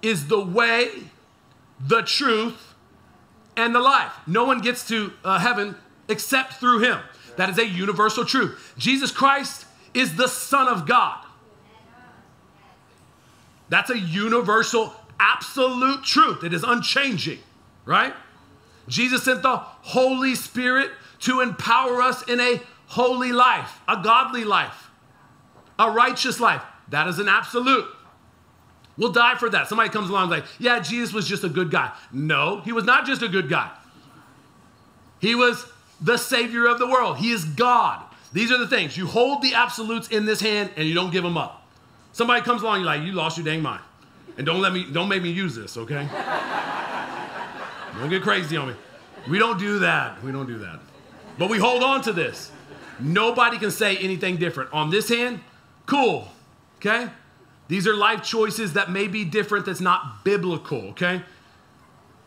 [0.00, 0.90] is the way,
[1.80, 2.74] the truth,
[3.56, 4.12] and the life.
[4.26, 5.76] No one gets to uh, heaven
[6.08, 7.00] except through him.
[7.36, 8.74] That is a universal truth.
[8.76, 11.24] Jesus Christ is the Son of God.
[13.68, 16.44] That's a universal, absolute truth.
[16.44, 17.38] It is unchanging,
[17.86, 18.14] right?
[18.88, 24.81] Jesus sent the Holy Spirit to empower us in a holy life, a godly life,
[25.78, 26.62] a righteous life.
[26.88, 27.86] That is an absolute.
[28.96, 29.68] We'll die for that.
[29.68, 31.92] Somebody comes along like, yeah, Jesus was just a good guy.
[32.12, 33.70] No, he was not just a good guy.
[35.18, 35.66] He was
[36.00, 37.18] the Savior of the world.
[37.18, 38.02] He is God.
[38.32, 38.96] These are the things.
[38.96, 41.66] You hold the absolutes in this hand and you don't give them up.
[42.12, 43.82] Somebody comes along, you're like, you lost your dang mind.
[44.36, 46.08] And don't let me, don't make me use this, okay?
[47.98, 48.74] don't get crazy on me.
[49.28, 50.22] We don't do that.
[50.22, 50.80] We don't do that.
[51.38, 52.50] But we hold on to this.
[52.98, 54.72] Nobody can say anything different.
[54.72, 55.40] On this hand,
[55.92, 56.28] cool,
[56.78, 57.10] okay?
[57.68, 61.22] These are life choices that may be different, that's not biblical, okay?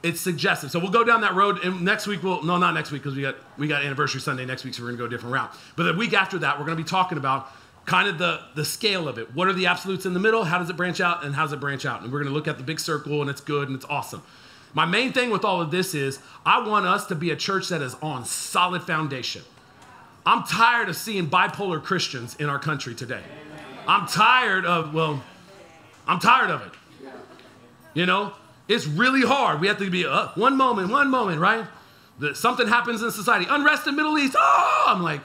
[0.04, 0.70] It's suggestive.
[0.70, 3.16] So we'll go down that road, and next week we'll no, not next week because
[3.16, 5.52] we got we got anniversary Sunday next week, so we're gonna go a different route.
[5.76, 7.52] But the week after that, we're gonna be talking about
[7.86, 9.34] kind of the, the scale of it.
[9.36, 10.44] What are the absolutes in the middle?
[10.44, 11.24] How does it branch out?
[11.24, 12.02] And how does it branch out?
[12.02, 14.24] And we're going to look at the big circle, and it's good and it's awesome.
[14.74, 17.70] My main thing with all of this is I want us to be a church
[17.70, 19.44] that is on solid foundation.
[20.26, 23.22] I'm tired of seeing bipolar Christians in our country today.
[23.88, 25.24] I'm tired of, well,
[26.08, 26.72] I'm tired of it.
[27.94, 28.34] You know,
[28.68, 29.62] it's really hard.
[29.62, 31.66] We have to be uh, one moment, one moment, right?
[32.20, 34.36] That something happens in society, unrest in Middle East.
[34.38, 35.22] Oh, I'm like,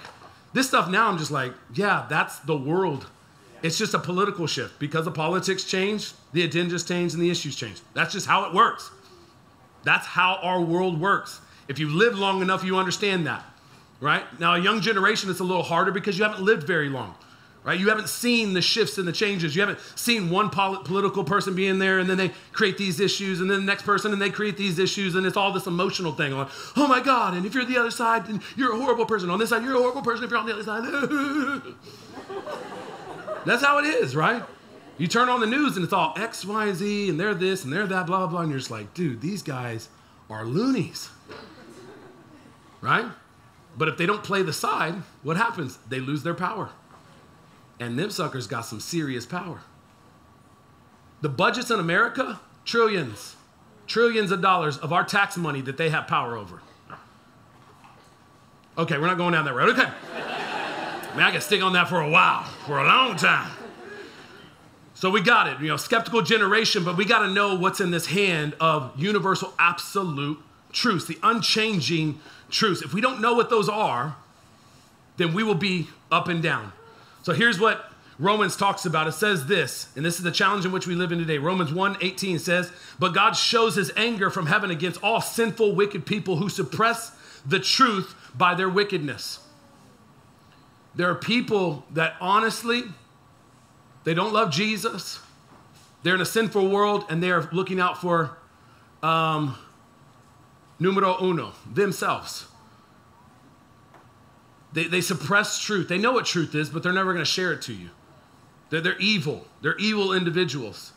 [0.53, 3.07] This stuff now, I'm just like, yeah, that's the world.
[3.62, 4.79] It's just a political shift.
[4.79, 7.81] Because the politics change, the agendas change, and the issues change.
[7.94, 8.90] That's just how it works.
[9.85, 11.40] That's how our world works.
[11.68, 13.44] If you live long enough, you understand that,
[14.01, 14.25] right?
[14.40, 17.14] Now, a young generation, it's a little harder because you haven't lived very long
[17.64, 17.79] right?
[17.79, 19.55] You haven't seen the shifts and the changes.
[19.55, 23.01] You haven't seen one pol- political person be in there and then they create these
[23.01, 25.66] issues and then the next person and they create these issues and it's all this
[25.66, 28.79] emotional thing like, oh my God, and if you're the other side, then you're a
[28.79, 29.31] horrible person.
[29.31, 30.25] On this side, you're a horrible person.
[30.25, 30.85] If you're on the other side,
[33.44, 34.42] that's how it is, right?
[34.96, 37.64] You turn on the news and it's all X, Y, and Z and they're this
[37.64, 38.40] and they're that, blah, blah, blah.
[38.40, 39.88] And you're just like, dude, these guys
[40.31, 41.11] are loonies,
[42.81, 43.07] right?
[43.77, 45.79] But if they don't play the side, what happens?
[45.88, 46.70] They lose their power.
[47.81, 49.62] And them suckers got some serious power.
[51.23, 53.37] The budgets in America, trillions,
[53.87, 56.61] trillions of dollars of our tax money that they have power over.
[58.79, 59.71] Okay, we're not going down that road.
[59.71, 59.90] Okay.
[60.14, 63.51] I mean, I can stick on that for a while, for a long time.
[64.95, 67.90] So we got it, you know, skeptical generation, but we got to know what's in
[67.90, 70.38] this hand of universal absolute
[70.73, 72.83] truths, the unchanging truths.
[72.83, 74.16] If we don't know what those are,
[75.16, 76.73] then we will be up and down.
[77.22, 79.09] So here's what Romans talks about.
[79.09, 81.38] It says this, and this is the challenge in which we live in today.
[81.38, 86.04] Romans 1 18 says, But God shows his anger from heaven against all sinful, wicked
[86.04, 87.12] people who suppress
[87.46, 89.40] the truth by their wickedness.
[90.94, 92.83] There are people that honestly,
[94.04, 95.20] they don't love Jesus.
[96.02, 98.37] They're in a sinful world and they are looking out for
[99.02, 99.56] um,
[100.78, 102.46] numero uno, themselves.
[104.72, 105.88] They, they suppress truth.
[105.88, 107.90] They know what truth is, but they're never going to share it to you.
[108.70, 109.46] They're, they're evil.
[109.62, 110.92] They're evil individuals.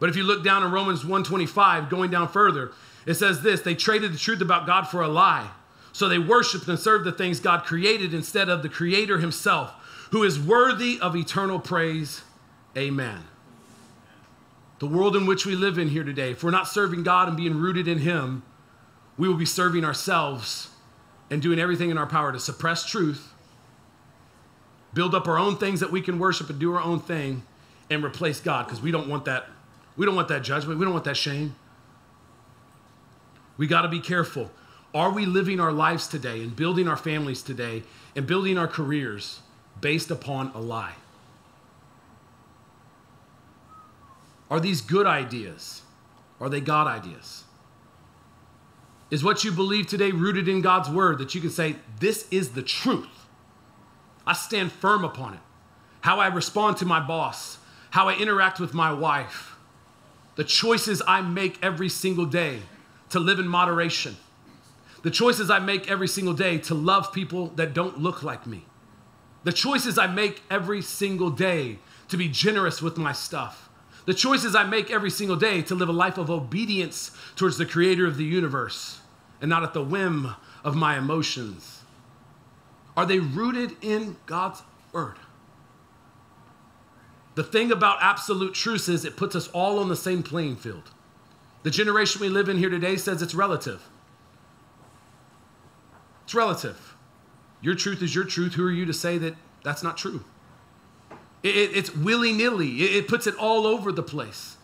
[0.00, 2.72] But if you look down in Romans 125, going down further,
[3.06, 5.50] it says this they traded the truth about God for a lie.
[5.92, 9.72] So they worshiped and served the things God created instead of the Creator Himself,
[10.10, 12.22] who is worthy of eternal praise.
[12.76, 13.24] Amen.
[14.78, 17.36] The world in which we live in here today, if we're not serving God and
[17.36, 18.44] being rooted in Him,
[19.16, 20.70] we will be serving ourselves
[21.30, 23.32] and doing everything in our power to suppress truth,
[24.94, 27.42] build up our own things that we can worship and do our own thing,
[27.90, 29.46] and replace God because we don't want that.
[29.96, 30.78] We don't want that judgment.
[30.78, 31.54] We don't want that shame.
[33.56, 34.50] We got to be careful.
[34.94, 37.82] Are we living our lives today and building our families today
[38.16, 39.40] and building our careers
[39.80, 40.94] based upon a lie?
[44.50, 45.82] Are these good ideas?
[46.40, 47.44] Are they God ideas?
[49.10, 52.50] Is what you believe today rooted in God's word that you can say, This is
[52.50, 53.08] the truth?
[54.26, 55.40] I stand firm upon it.
[56.02, 57.58] How I respond to my boss,
[57.90, 59.56] how I interact with my wife,
[60.36, 62.60] the choices I make every single day
[63.10, 64.16] to live in moderation,
[65.02, 68.66] the choices I make every single day to love people that don't look like me,
[69.44, 73.67] the choices I make every single day to be generous with my stuff,
[74.08, 77.66] the choices I make every single day to live a life of obedience towards the
[77.66, 79.00] creator of the universe
[79.42, 81.82] and not at the whim of my emotions?
[82.96, 85.16] Are they rooted in God's word?
[87.34, 90.90] The thing about absolute truth is it puts us all on the same playing field.
[91.62, 93.90] The generation we live in here today says it's relative.
[96.24, 96.96] It's relative.
[97.60, 98.54] Your truth is your truth.
[98.54, 100.24] Who are you to say that that's not true?
[101.42, 104.56] It, it, it's willy nilly, it, it puts it all over the place.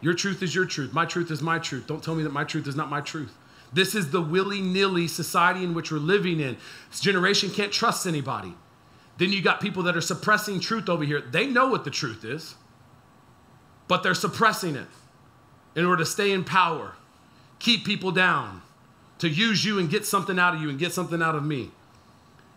[0.00, 0.92] Your truth is your truth.
[0.92, 1.86] My truth is my truth.
[1.86, 3.34] Don't tell me that my truth is not my truth.
[3.72, 6.56] This is the willy nilly society in which we're living in.
[6.90, 8.54] This generation can't trust anybody.
[9.18, 11.20] Then you got people that are suppressing truth over here.
[11.20, 12.54] They know what the truth is,
[13.88, 14.86] but they're suppressing it
[15.74, 16.94] in order to stay in power,
[17.58, 18.62] keep people down,
[19.18, 21.72] to use you and get something out of you and get something out of me.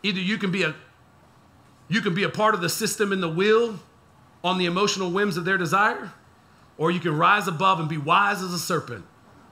[0.04, 0.76] Either you can be a
[1.94, 3.80] you can be a part of the system in the will
[4.44, 6.12] on the emotional whims of their desire,
[6.78, 9.06] or you can rise above and be wise as a serpent,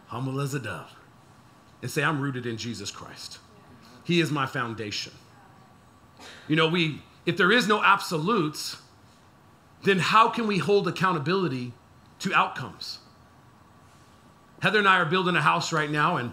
[0.08, 0.95] humble as a dove
[1.82, 3.39] and say, I'm rooted in Jesus Christ.
[4.04, 5.13] He is my foundation.
[6.47, 8.78] You know, we, if there is no absolutes,
[9.84, 11.73] then how can we hold accountability
[12.19, 12.99] to outcomes?
[14.62, 16.32] Heather and I are building a house right now, and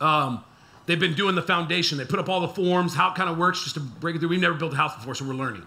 [0.00, 0.44] um,
[0.86, 1.98] they've been doing the foundation.
[1.98, 4.18] They put up all the forms, how it kind of works, just to break it
[4.18, 4.28] through.
[4.28, 5.66] We've never built a house before, so we're learning.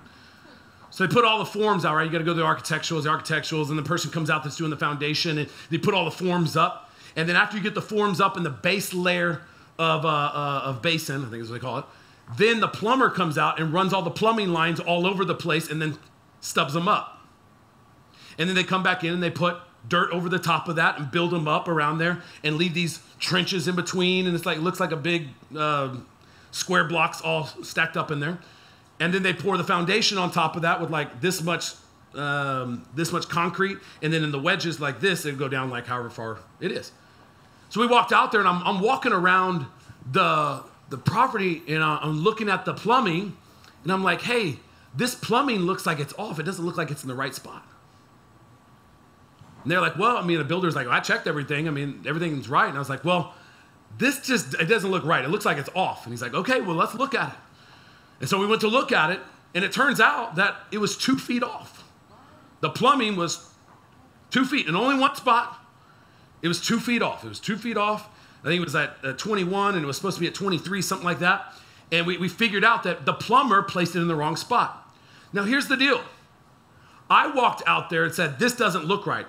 [0.89, 2.05] So they put all the forms out, right?
[2.05, 4.57] You got to go to the architecturals, the architecturals, and the person comes out that's
[4.57, 6.91] doing the foundation, and they put all the forms up.
[7.15, 9.41] And then after you get the forms up in the base layer
[9.77, 11.85] of, uh, uh, of basin, I think is what they call it,
[12.37, 15.69] then the plumber comes out and runs all the plumbing lines all over the place
[15.69, 15.97] and then
[16.41, 17.21] stubs them up.
[18.37, 20.99] And then they come back in and they put dirt over the top of that
[20.99, 24.25] and build them up around there and leave these trenches in between.
[24.25, 25.95] And it's like, looks like a big, uh,
[26.51, 28.39] square blocks all stacked up in there.
[28.99, 31.73] And then they pour the foundation on top of that with like this much
[32.15, 35.85] um, this much concrete, and then in the wedges like this, it go down like
[35.85, 36.91] however far it is.
[37.69, 39.65] So we walked out there, and I'm, I'm walking around
[40.11, 43.35] the the property, and I'm looking at the plumbing,
[43.83, 44.57] and I'm like, hey,
[44.95, 46.39] this plumbing looks like it's off.
[46.39, 47.63] It doesn't look like it's in the right spot.
[49.67, 51.67] And they're like, well, I mean, the builder's like, well, I checked everything.
[51.67, 52.69] I mean, everything's right.
[52.69, 53.33] And I was like, well,
[53.97, 55.25] this just it doesn't look right.
[55.25, 56.05] It looks like it's off.
[56.05, 57.39] And he's like, okay, well, let's look at it.
[58.21, 59.19] And so we went to look at it,
[59.53, 61.83] and it turns out that it was two feet off.
[62.61, 63.53] The plumbing was
[64.31, 65.59] two feet in only one spot.
[66.41, 67.25] It was two feet off.
[67.25, 68.07] It was two feet off.
[68.45, 70.81] I think it was at uh, 21 and it was supposed to be at 23,
[70.81, 71.53] something like that.
[71.91, 74.89] And we, we figured out that the plumber placed it in the wrong spot.
[75.33, 75.99] Now, here's the deal
[77.09, 79.27] I walked out there and said, This doesn't look right.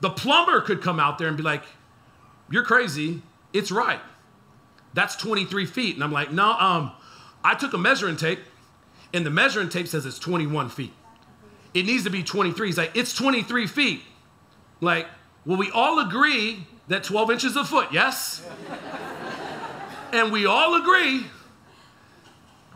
[0.00, 1.62] The plumber could come out there and be like,
[2.50, 3.22] You're crazy.
[3.52, 4.00] It's right.
[4.92, 5.94] That's 23 feet.
[5.94, 6.92] And I'm like, No, um,
[7.42, 8.40] I took a measuring tape,
[9.12, 10.92] and the measuring tape says it's 21 feet
[11.74, 12.68] it needs to be 23.
[12.68, 14.02] He's like, it's 23 feet.
[14.80, 15.06] Like,
[15.44, 18.46] well, we all agree that 12 inches a foot, yes?
[20.12, 21.26] and we all agree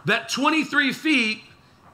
[0.05, 1.43] that 23 feet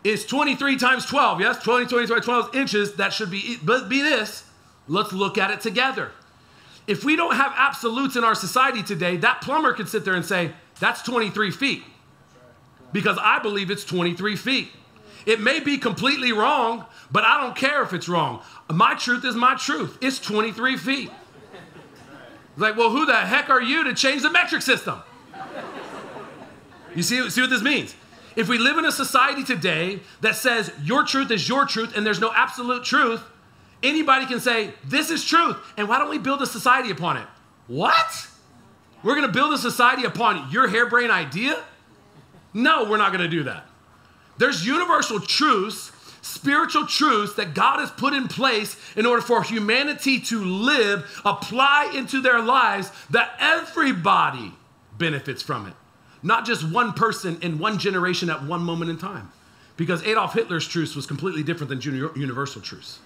[0.03, 1.63] is 23 times 12, yes?
[1.63, 2.95] 20, 23, 12 inches.
[2.95, 3.59] That should be,
[3.89, 4.45] be this.
[4.87, 6.11] Let's look at it together.
[6.87, 10.25] If we don't have absolutes in our society today, that plumber could sit there and
[10.25, 11.83] say, that's 23 feet.
[12.93, 14.69] Because I believe it's 23 feet.
[15.27, 18.43] It may be completely wrong, but I don't care if it's wrong.
[18.71, 19.97] My truth is my truth.
[20.03, 21.11] It's 23 feet.
[22.57, 25.01] Like, well, who the heck are you to change the metric system?
[26.95, 27.97] You see, see what this means?
[28.37, 32.05] If we live in a society today that says your truth is your truth and
[32.05, 33.23] there's no absolute truth,
[33.85, 35.57] anybody can say, this is truth.
[35.77, 37.27] And why don't we build a society upon it?
[37.69, 38.29] What?
[39.03, 41.63] We're gonna build a society upon your harebrained idea?
[42.53, 43.67] No, we're not gonna do that.
[44.39, 45.93] There's universal truths,
[46.23, 51.93] spiritual truths that God has put in place in order for humanity to live, apply
[51.95, 54.53] into their lives, that everybody
[54.99, 55.75] benefits from it.
[56.23, 59.31] Not just one person in one generation at one moment in time.
[59.77, 63.01] Because Adolf Hitler's truth was completely different than universal truths.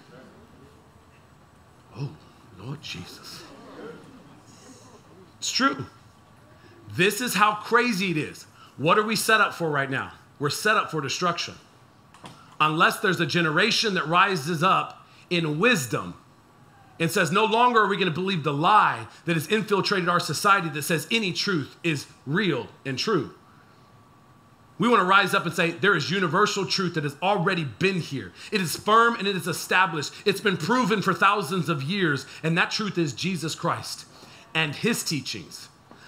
[1.99, 2.09] Oh,
[2.59, 3.43] Lord Jesus.
[5.37, 5.85] It's true.
[6.93, 8.45] This is how crazy it is.
[8.77, 10.13] What are we set up for right now?
[10.39, 11.55] we're set up for destruction.
[12.59, 16.15] Unless there's a generation that rises up in wisdom
[16.99, 20.19] and says, no longer are we going to believe the lie that has infiltrated our
[20.19, 23.33] society that says any truth is real and true.
[24.79, 27.99] We want to rise up and say, there is universal truth that has already been
[27.99, 28.31] here.
[28.49, 30.13] It is firm and it is established.
[30.25, 32.25] It's been proven for thousands of years.
[32.43, 34.05] And that truth is Jesus Christ
[34.55, 35.67] and his teachings.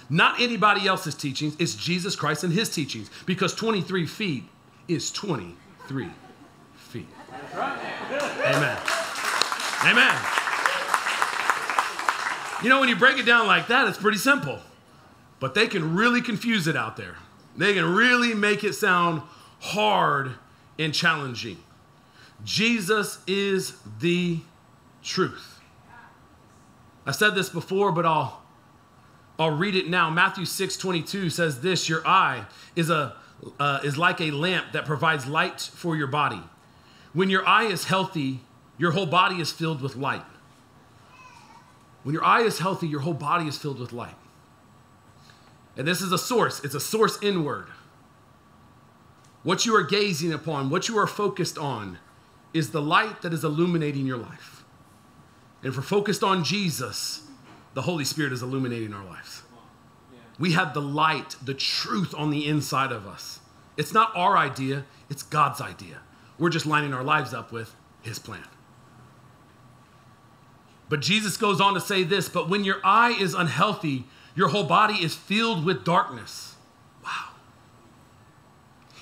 [0.10, 3.10] Not anybody else's teachings, it's Jesus Christ and his teachings.
[3.26, 4.46] Because 23 feet
[4.88, 6.10] is 23
[6.76, 7.08] feet.
[7.54, 8.78] Amen.
[9.84, 10.18] Amen.
[12.64, 14.60] You know, when you break it down like that, it's pretty simple.
[15.40, 17.16] But they can really confuse it out there.
[17.56, 19.22] They can really make it sound
[19.60, 20.34] hard
[20.80, 21.58] and challenging.
[22.44, 24.40] Jesus is the
[25.04, 25.60] truth.
[27.06, 28.42] I said this before, but I'll
[29.42, 30.12] I'll read it now.
[30.12, 33.16] Matthew 6 22 says this Your eye is, a,
[33.60, 36.42] uh, is like a lamp that provides light for your body.
[37.14, 38.42] When your eye is healthy,
[38.78, 40.24] your whole body is filled with light.
[42.04, 44.16] When your eye is healthy, your whole body is filled with light.
[45.78, 47.68] And this is a source, it's a source inward.
[49.44, 51.98] What you are gazing upon, what you are focused on,
[52.54, 54.64] is the light that is illuminating your life.
[55.62, 57.26] And if we're focused on Jesus,
[57.74, 59.44] the Holy Spirit is illuminating our lives.
[60.38, 63.40] We have the light, the truth on the inside of us.
[63.78, 66.00] It's not our idea, it's God's idea.
[66.38, 68.48] We're just lining our lives up with His plan.
[70.90, 74.64] But Jesus goes on to say this but when your eye is unhealthy, your whole
[74.64, 76.56] body is filled with darkness.
[77.04, 77.30] Wow.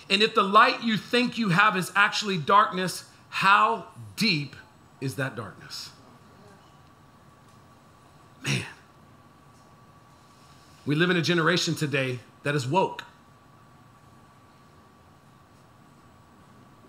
[0.09, 4.55] And if the light you think you have is actually darkness, how deep
[5.01, 5.91] is that darkness?
[8.43, 8.65] Man.
[10.86, 13.03] We live in a generation today that is woke.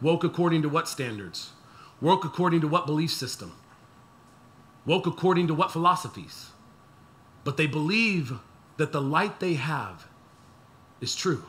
[0.01, 1.51] Woke according to what standards?
[2.01, 3.53] Woke according to what belief system?
[4.87, 6.50] Woke according to what philosophies?
[7.45, 8.33] But they believe
[8.77, 10.07] that the light they have
[11.01, 11.45] is true.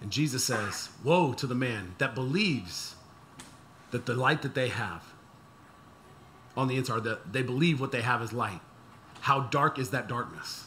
[0.00, 2.94] And Jesus says, Woe to the man that believes
[3.90, 5.04] that the light that they have
[6.56, 8.60] on the inside, that they believe what they have is light.
[9.20, 10.66] How dark is that darkness?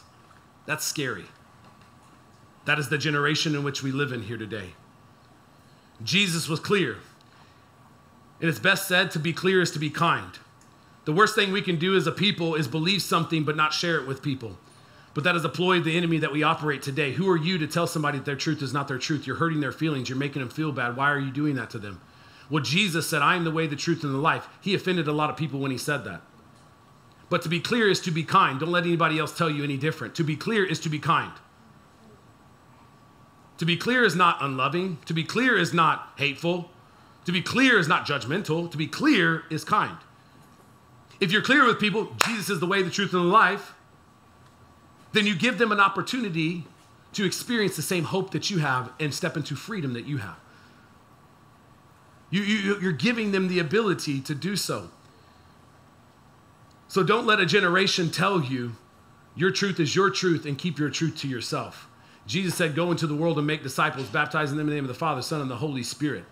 [0.66, 1.26] That's scary.
[2.64, 4.70] That is the generation in which we live in here today.
[6.02, 6.96] Jesus was clear.
[8.40, 10.38] And it's best said to be clear is to be kind.
[11.04, 13.96] The worst thing we can do as a people is believe something but not share
[13.96, 14.56] it with people.
[15.12, 17.12] But that is a ploy of the enemy that we operate today.
[17.12, 19.26] Who are you to tell somebody that their truth is not their truth?
[19.26, 20.08] You're hurting their feelings.
[20.08, 20.96] You're making them feel bad.
[20.96, 22.00] Why are you doing that to them?
[22.50, 24.48] Well, Jesus said, I am the way, the truth, and the life.
[24.60, 26.22] He offended a lot of people when he said that.
[27.30, 28.60] But to be clear is to be kind.
[28.60, 30.14] Don't let anybody else tell you any different.
[30.16, 31.32] To be clear is to be kind.
[33.58, 34.98] To be clear is not unloving.
[35.06, 36.70] To be clear is not hateful.
[37.24, 38.70] To be clear is not judgmental.
[38.70, 39.96] To be clear is kind.
[41.24, 43.72] If you're clear with people, Jesus is the way, the truth, and the life,
[45.12, 46.66] then you give them an opportunity
[47.14, 50.36] to experience the same hope that you have and step into freedom that you have.
[52.28, 54.90] You, you, you're giving them the ability to do so.
[56.88, 58.72] So don't let a generation tell you
[59.34, 61.88] your truth is your truth and keep your truth to yourself.
[62.26, 64.88] Jesus said, Go into the world and make disciples, baptizing them in the name of
[64.88, 66.24] the Father, Son, and the Holy Spirit,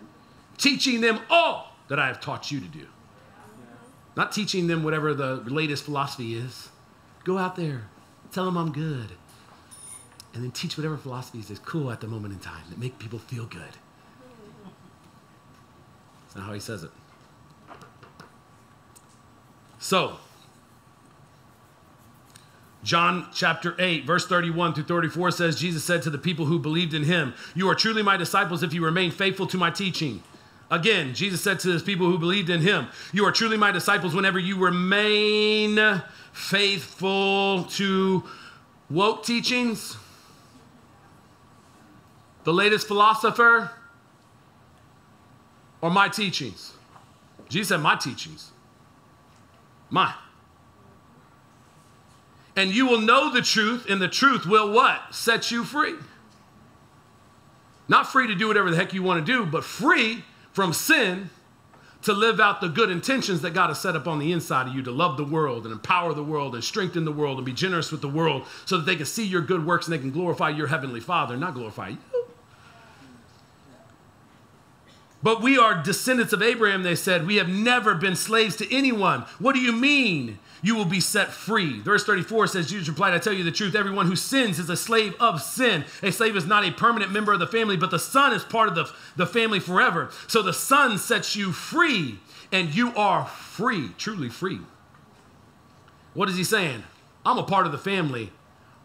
[0.59, 2.86] teaching them all that I have taught you to do.
[4.17, 6.69] Not teaching them whatever the latest philosophy is.
[7.25, 7.89] Go out there,
[8.31, 9.11] tell them I'm good,
[10.35, 13.19] and then teach whatever philosophies is cool at the moment in time that make people
[13.19, 13.63] feel good.
[16.25, 16.91] That's not how he says it.
[19.79, 20.19] So,
[22.83, 26.95] John chapter 8, verse 31 through 34 says, Jesus said to the people who believed
[26.95, 30.23] in him, You are truly my disciples if you remain faithful to my teaching.
[30.73, 34.14] Again, Jesus said to his people who believed in him, You are truly my disciples
[34.14, 36.03] whenever you remain
[36.33, 38.25] faithful to
[38.89, 39.99] woke teachings,
[42.45, 43.70] the latest philosopher,
[45.83, 46.73] or my teachings.
[47.51, 48.51] Jesus said, My teachings.
[49.91, 50.14] Mine.
[52.57, 55.14] And you will know the truth, and the truth will what?
[55.14, 55.97] Set you free.
[57.89, 61.30] Not free to do whatever the heck you want to do, but free from sin
[62.03, 64.74] to live out the good intentions that God has set up on the inside of
[64.74, 67.53] you to love the world and empower the world and strengthen the world and be
[67.53, 70.11] generous with the world so that they can see your good works and they can
[70.11, 71.98] glorify your heavenly Father, not glorify you.
[75.22, 77.26] But we are descendants of Abraham, they said.
[77.26, 79.24] We have never been slaves to anyone.
[79.38, 80.40] What do you mean?
[80.65, 81.81] You will be set free.
[81.81, 83.75] Verse 34 says, Jesus replied, I tell you the truth.
[83.75, 85.85] Everyone who sins is a slave of sin.
[86.03, 88.69] A slave is not a permanent member of the family, but the son is part
[88.69, 90.11] of the, the family forever.
[90.29, 92.21] So the son sets you free,
[92.53, 94.61] and you are free, truly free.
[96.15, 96.85] What is he saying?
[97.27, 98.31] I'm a part of the family.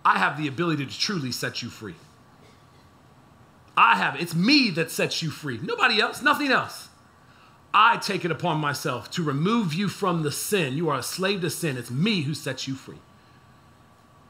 [0.04, 1.96] I have the ability to truly set you free.
[3.76, 4.22] I have it.
[4.22, 5.60] It's me that sets you free.
[5.62, 6.87] Nobody else, nothing else.
[7.80, 10.76] I take it upon myself to remove you from the sin.
[10.76, 11.78] You are a slave to sin.
[11.78, 12.98] It's me who sets you free.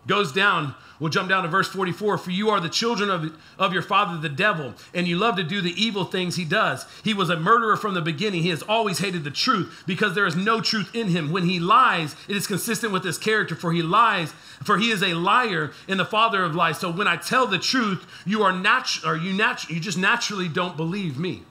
[0.05, 2.17] Goes down, we'll jump down to verse 44.
[2.17, 5.43] For you are the children of, of your father, the devil, and you love to
[5.43, 6.85] do the evil things he does.
[7.05, 8.43] He was a murderer from the beginning.
[8.43, 11.31] He has always hated the truth because there is no truth in him.
[11.31, 15.01] When he lies, it is consistent with his character, for he lies, for he is
[15.01, 16.79] a liar and the father of lies.
[16.79, 20.49] So when I tell the truth, you are natural, or you natu- you just naturally
[20.49, 21.43] don't believe me.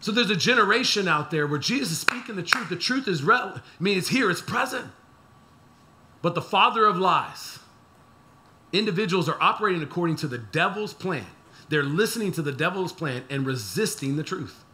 [0.00, 2.70] So there's a generation out there where Jesus is speaking the truth.
[2.70, 4.86] The truth is, re- I mean, it's here, it's present.
[6.22, 7.58] But the father of lies,
[8.72, 11.26] individuals are operating according to the devil's plan.
[11.68, 14.64] They're listening to the devil's plan and resisting the truth.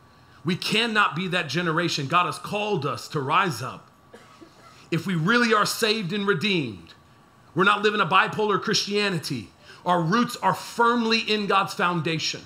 [0.44, 2.06] We cannot be that generation.
[2.06, 3.90] God has called us to rise up.
[4.92, 6.94] If we really are saved and redeemed,
[7.54, 9.48] we're not living a bipolar Christianity.
[9.84, 12.42] Our roots are firmly in God's foundation.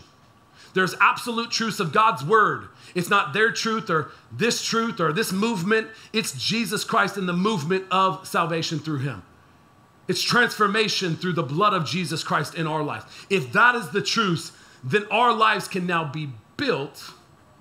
[0.75, 2.69] There's absolute truths of God's word.
[2.95, 5.89] It's not their truth or this truth or this movement.
[6.13, 9.23] It's Jesus Christ and the movement of salvation through him.
[10.09, 13.27] It's transformation through the blood of Jesus Christ in our life.
[13.31, 17.13] If that is the truth, then our lives can now be built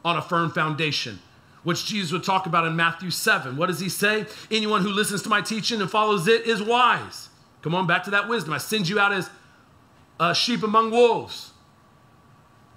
[0.03, 1.19] on a firm foundation,
[1.63, 3.57] which Jesus would talk about in Matthew 7.
[3.57, 4.25] What does he say?
[4.49, 7.29] Anyone who listens to my teaching and follows it is wise.
[7.61, 8.53] Come on, back to that wisdom.
[8.53, 9.29] I send you out as
[10.19, 11.48] uh, sheep among wolves,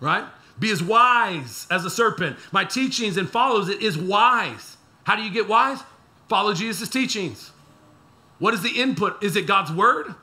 [0.02, 0.24] right?
[0.58, 2.36] Be as wise as a serpent.
[2.50, 4.76] My teachings and follows it is wise.
[5.04, 5.78] How do you get wise?
[6.28, 7.52] Follow Jesus' teachings.
[8.38, 9.22] What is the input?
[9.22, 10.14] Is it God's word?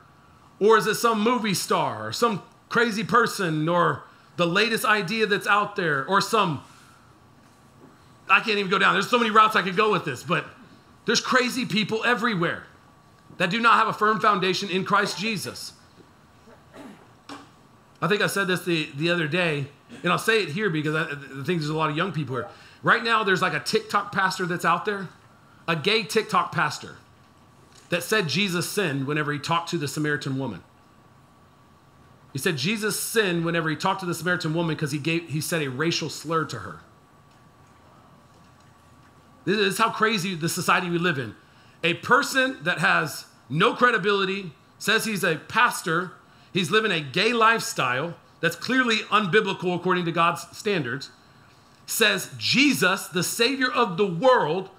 [0.60, 4.04] Or is it some movie star or some crazy person or
[4.36, 6.62] the latest idea that's out there or some
[8.28, 8.92] I can't even go down.
[8.94, 10.46] There's so many routes I could go with this, but
[11.04, 12.62] there's crazy people everywhere
[13.38, 15.72] that do not have a firm foundation in Christ Jesus.
[18.02, 19.66] I think I said this the, the other day,
[20.02, 22.36] and I'll say it here because I, I think there's a lot of young people
[22.36, 22.48] here.
[22.82, 25.08] Right now, there's like a TikTok pastor that's out there,
[25.68, 26.96] a gay TikTok pastor
[27.90, 30.62] that said Jesus sinned whenever he talked to the Samaritan woman.
[32.32, 35.40] He said Jesus sinned whenever he talked to the Samaritan woman because he gave he
[35.40, 36.80] said a racial slur to her.
[39.44, 41.34] This is how crazy the society we live in.
[41.82, 46.12] A person that has no credibility, says he's a pastor,
[46.52, 51.10] he's living a gay lifestyle that's clearly unbiblical according to God's standards,
[51.86, 54.70] says Jesus, the Savior of the world,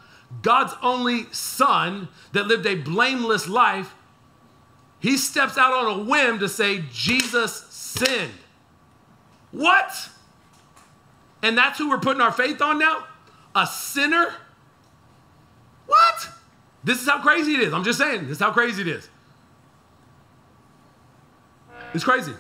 [0.42, 3.94] God's only Son that lived a blameless life,
[5.00, 8.32] he steps out on a whim to say Jesus sinned.
[9.52, 10.10] What?
[11.42, 13.06] And that's who we're putting our faith on now?
[13.56, 14.34] A sinner?
[15.88, 16.30] What?
[16.84, 17.74] This is how crazy it is.
[17.74, 19.10] I'm just saying, this is how crazy it is.
[21.94, 22.34] It's crazy.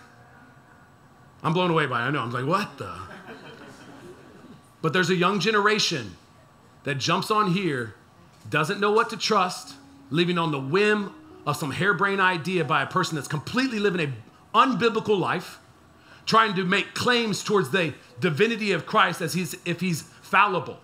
[1.43, 2.05] I'm blown away by it.
[2.05, 2.21] I know.
[2.21, 2.93] I'm like, what the?
[4.81, 6.15] But there's a young generation
[6.83, 7.95] that jumps on here,
[8.49, 9.75] doesn't know what to trust,
[10.09, 11.13] living on the whim
[11.45, 14.15] of some harebrained idea by a person that's completely living an
[14.53, 15.59] unbiblical life,
[16.25, 20.79] trying to make claims towards the divinity of Christ as he's if he's fallible.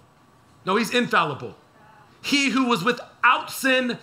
[0.65, 1.55] No, he's infallible.
[2.21, 3.97] He who was without sin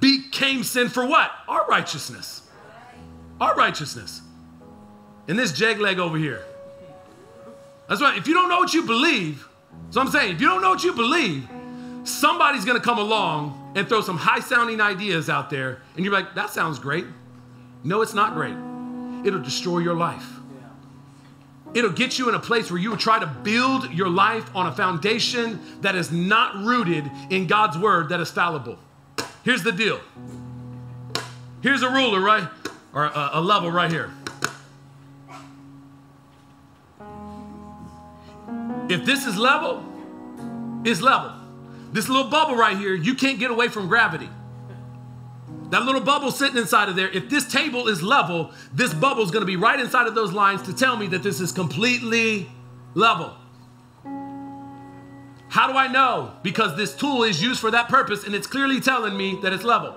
[0.00, 1.30] became sin for what?
[1.48, 2.41] Our righteousness.
[3.42, 4.20] Our righteousness.
[5.26, 6.44] And this jag leg over here.
[7.88, 8.16] That's right.
[8.16, 9.48] If you don't know what you believe,
[9.90, 11.48] so I'm saying, if you don't know what you believe,
[12.04, 16.36] somebody's gonna come along and throw some high sounding ideas out there, and you're like,
[16.36, 17.04] that sounds great.
[17.82, 18.54] No, it's not great.
[19.26, 20.28] It'll destroy your life.
[21.74, 24.72] It'll get you in a place where you try to build your life on a
[24.72, 28.78] foundation that is not rooted in God's word that is fallible.
[29.42, 30.00] Here's the deal.
[31.60, 32.48] Here's a ruler, right?
[32.94, 34.10] Or a, a level right here.
[38.88, 39.82] If this is level,
[40.84, 41.32] it's level.
[41.92, 44.28] This little bubble right here, you can't get away from gravity.
[45.70, 49.30] That little bubble sitting inside of there, if this table is level, this bubble is
[49.30, 52.50] going to be right inside of those lines to tell me that this is completely
[52.94, 53.34] level.
[55.48, 56.34] How do I know?
[56.42, 59.64] Because this tool is used for that purpose and it's clearly telling me that it's
[59.64, 59.92] level.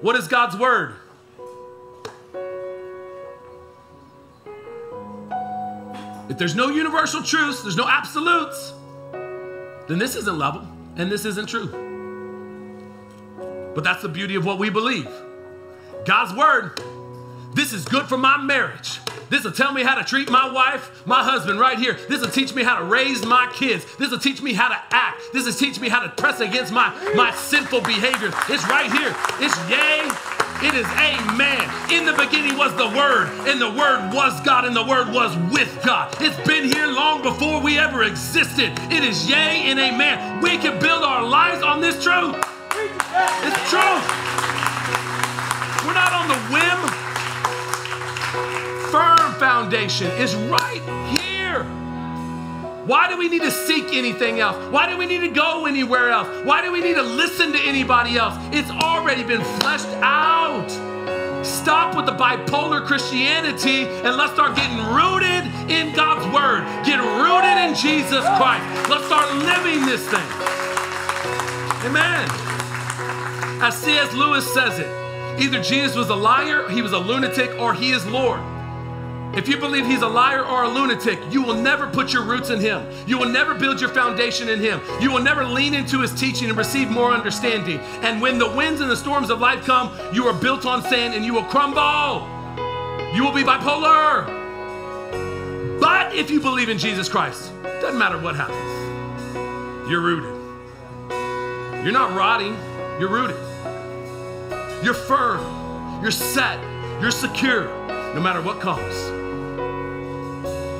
[0.00, 0.96] What is God's word?
[6.30, 8.72] If there's no universal truths, there's no absolutes,
[9.88, 10.64] then this isn't level
[10.96, 11.66] and this isn't true.
[13.74, 15.08] But that's the beauty of what we believe.
[16.06, 16.80] God's word,
[17.54, 19.00] this is good for my marriage.
[19.28, 21.94] This will tell me how to treat my wife, my husband right here.
[22.08, 23.84] This will teach me how to raise my kids.
[23.96, 25.20] This will teach me how to act.
[25.32, 28.30] This will teach me how to press against my, my sinful behavior.
[28.48, 29.12] It's right here.
[29.40, 30.49] It's yay.
[30.62, 31.90] It is amen.
[31.90, 35.34] In the beginning was the Word, and the Word was God, and the Word was
[35.50, 36.14] with God.
[36.20, 38.72] It's been here long before we ever existed.
[38.92, 40.42] It is yay and amen.
[40.42, 42.36] We can build our lives on this truth.
[42.76, 43.96] It's true.
[45.86, 46.80] We're not on the whim.
[48.90, 50.82] Firm foundation is right
[51.18, 51.64] here.
[52.90, 54.56] Why do we need to seek anything else?
[54.72, 56.26] Why do we need to go anywhere else?
[56.44, 58.34] Why do we need to listen to anybody else?
[58.50, 60.68] It's already been fleshed out.
[61.46, 66.64] Stop with the bipolar Christianity and let's start getting rooted in God's Word.
[66.84, 68.90] Get rooted in Jesus Christ.
[68.90, 70.28] Let's start living this thing.
[71.86, 72.28] Amen.
[73.62, 74.12] As C.S.
[74.14, 78.04] Lewis says it, either Jesus was a liar, he was a lunatic, or he is
[78.08, 78.40] Lord.
[79.32, 82.50] If you believe he's a liar or a lunatic, you will never put your roots
[82.50, 82.84] in him.
[83.06, 84.80] You will never build your foundation in him.
[85.00, 87.78] You will never lean into his teaching and receive more understanding.
[88.02, 91.14] And when the winds and the storms of life come, you are built on sand
[91.14, 92.26] and you will crumble.
[93.14, 94.26] You will be bipolar.
[95.80, 98.58] But if you believe in Jesus Christ, doesn't matter what happens,
[99.88, 100.34] you're rooted.
[101.84, 102.56] You're not rotting,
[102.98, 103.36] you're rooted.
[104.82, 106.02] You're firm.
[106.02, 106.58] You're set.
[107.00, 107.64] You're secure
[108.14, 109.19] no matter what comes.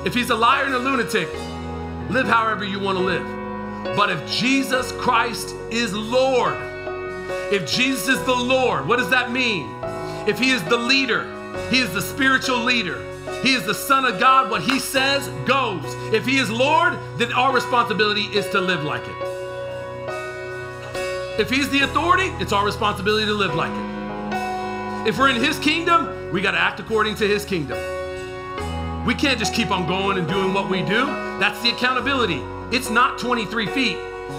[0.05, 1.29] If he's a liar and a lunatic,
[2.11, 3.97] live however you want to live.
[3.97, 6.57] But if Jesus Christ is Lord,
[7.53, 9.69] if Jesus is the Lord, what does that mean?
[10.27, 11.25] If he is the leader,
[11.71, 12.99] he is the spiritual leader,
[13.43, 15.83] he is the Son of God, what he says goes.
[16.15, 19.17] If he is Lord, then our responsibility is to live like it.
[21.39, 25.09] If he's the authority, it's our responsibility to live like it.
[25.09, 28.00] If we're in his kingdom, we got to act according to his kingdom.
[29.07, 31.07] We can't just keep on going and doing what we do.
[31.39, 32.43] That's the accountability.
[32.71, 33.97] It's not 23 feet.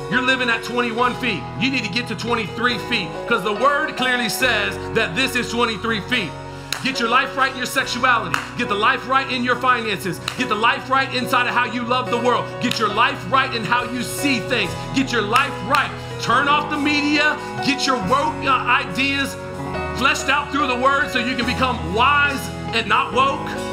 [0.09, 1.41] You're living at 21 feet.
[1.59, 5.51] You need to get to 23 feet because the word clearly says that this is
[5.51, 6.31] 23 feet.
[6.83, 8.39] Get your life right in your sexuality.
[8.57, 10.19] Get the life right in your finances.
[10.37, 12.45] Get the life right inside of how you love the world.
[12.61, 14.71] Get your life right in how you see things.
[14.95, 15.91] Get your life right
[16.21, 17.35] Turn off the media,
[17.65, 19.33] get your woke uh, ideas
[19.97, 22.39] fleshed out through the word so you can become wise
[22.75, 23.70] and not woke.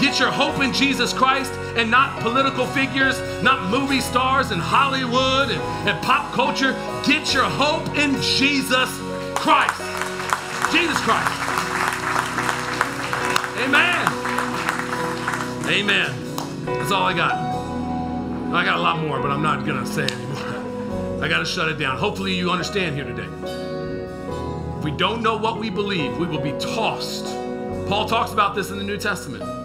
[0.00, 5.50] Get your hope in Jesus Christ and not political figures, not movie stars and Hollywood
[5.50, 6.72] and, and pop culture.
[7.04, 8.90] Get your hope in Jesus
[9.34, 9.80] Christ.
[10.70, 11.32] Jesus Christ.
[13.58, 14.06] Amen.
[15.66, 16.12] Amen.
[16.66, 17.34] That's all I got.
[18.54, 21.22] I got a lot more, but I'm not going to say anymore.
[21.24, 21.96] I got to shut it down.
[21.96, 23.28] Hopefully, you understand here today.
[24.78, 27.24] If we don't know what we believe, we will be tossed.
[27.88, 29.55] Paul talks about this in the New Testament.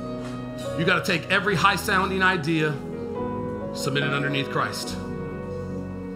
[0.81, 2.71] You got to take every high sounding idea,
[3.75, 4.97] submit it underneath Christ.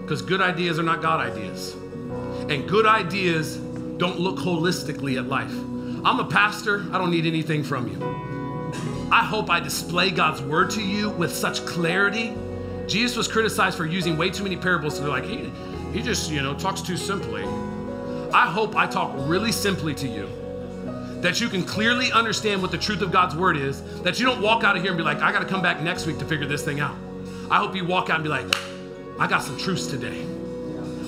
[0.01, 1.75] Because good ideas are not God ideas.
[2.49, 5.51] And good ideas don't look holistically at life.
[6.03, 9.11] I'm a pastor, I don't need anything from you.
[9.11, 12.33] I hope I display God's word to you with such clarity.
[12.87, 15.51] Jesus was criticized for using way too many parables, so they're like, he,
[15.93, 17.43] he just, you know, talks too simply.
[18.33, 20.27] I hope I talk really simply to you
[21.21, 24.41] that you can clearly understand what the truth of God's word is, that you don't
[24.41, 26.25] walk out of here and be like, I got to come back next week to
[26.25, 26.95] figure this thing out.
[27.49, 28.45] I hope you walk out and be like,
[29.19, 30.25] I got some truths today.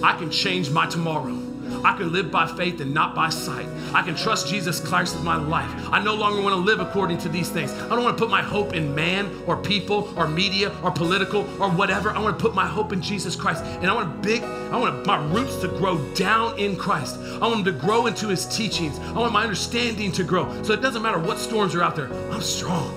[0.03, 1.46] I can change my tomorrow.
[1.83, 3.67] I can live by faith and not by sight.
[3.93, 5.69] I can trust Jesus Christ with my life.
[5.91, 7.71] I no longer want to live according to these things.
[7.71, 11.41] I don't want to put my hope in man or people or media or political
[11.61, 12.11] or whatever.
[12.11, 13.63] I want to put my hope in Jesus Christ.
[13.63, 17.17] And I want big, I want my roots to grow down in Christ.
[17.19, 18.99] I want them to grow into his teachings.
[18.99, 20.63] I want my understanding to grow.
[20.63, 22.11] So it doesn't matter what storms are out there.
[22.31, 22.93] I'm strong.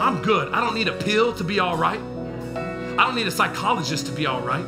[0.00, 0.52] I'm good.
[0.52, 2.00] I don't need a pill to be all right.
[2.00, 4.64] I don't need a psychologist to be all right.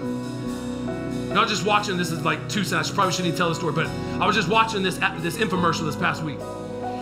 [1.33, 3.49] And I was just watching, this is like two cents, I probably shouldn't even tell
[3.49, 3.87] the story, but
[4.21, 6.39] I was just watching this, this infomercial this past week.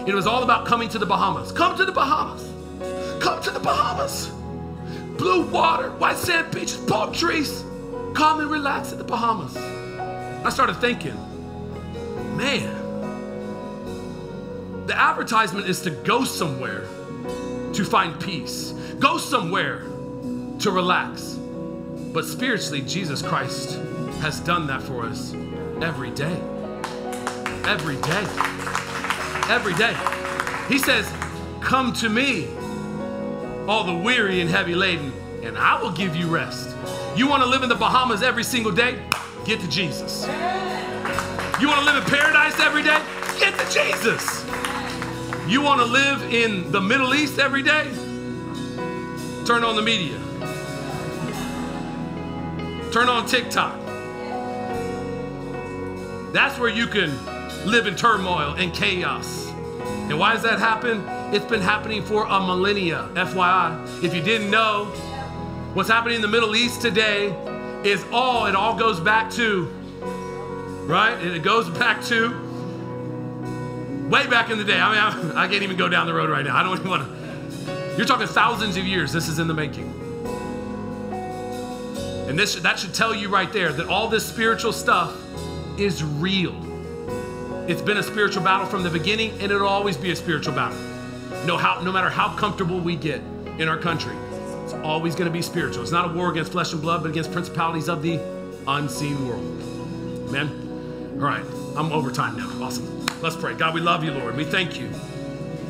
[0.07, 1.51] It was all about coming to the Bahamas.
[1.51, 2.49] Come to the Bahamas.
[3.21, 4.31] Come to the Bahamas.
[5.19, 7.65] Blue water, white sand beaches, palm trees.
[8.15, 9.57] Come and relax at the Bahamas.
[9.57, 11.17] I started thinking,
[12.37, 12.77] man,
[14.87, 16.83] the advertisement is to go somewhere
[17.73, 19.81] to find peace, go somewhere
[20.61, 21.37] to relax.
[22.13, 23.90] But spiritually, Jesus Christ
[24.21, 25.35] has done that for us
[25.81, 26.39] every day.
[27.65, 28.27] Every day.
[29.49, 29.97] Every day.
[30.69, 31.11] He says,
[31.61, 32.49] Come to me,
[33.67, 35.13] all the weary and heavy laden,
[35.43, 36.77] and I will give you rest.
[37.17, 39.03] You want to live in the Bahamas every single day?
[39.45, 40.27] Get to Jesus.
[41.61, 43.03] You want to live in paradise every day?
[43.39, 44.45] Get to Jesus.
[45.49, 47.85] You want to live in the Middle East every day?
[49.47, 50.19] Turn on the media.
[52.93, 53.80] Turn on TikTok.
[56.33, 57.11] That's where you can
[57.67, 59.51] live in turmoil and chaos.
[59.51, 61.05] And why does that happen?
[61.35, 64.05] It's been happening for a millennia, FYI.
[64.05, 64.87] If you didn't know,
[65.75, 67.35] what's happening in the Middle East today
[67.85, 69.65] is all, it all goes back to,
[70.87, 71.15] right?
[71.21, 72.29] It goes back to
[74.09, 74.81] way back in the day.
[74.81, 76.57] I mean, I, I can't even go down the road right now.
[76.57, 77.95] I don't even want to.
[77.97, 79.13] You're talking thousands of years.
[79.13, 79.95] This is in the making.
[82.29, 85.17] And this that should tell you right there that all this spiritual stuff
[85.81, 86.55] is real.
[87.69, 90.79] It's been a spiritual battle from the beginning, and it'll always be a spiritual battle.
[91.47, 93.21] No, how, no matter how comfortable we get
[93.59, 94.15] in our country,
[94.65, 95.83] it's always going to be spiritual.
[95.83, 98.21] It's not a war against flesh and blood, but against principalities of the
[98.69, 99.45] unseen world.
[100.29, 101.13] Amen?
[101.15, 101.45] All right,
[101.77, 102.65] I'm over time now.
[102.65, 103.07] Awesome.
[103.23, 103.55] Let's pray.
[103.55, 104.37] God, we love you, Lord.
[104.37, 104.91] We thank you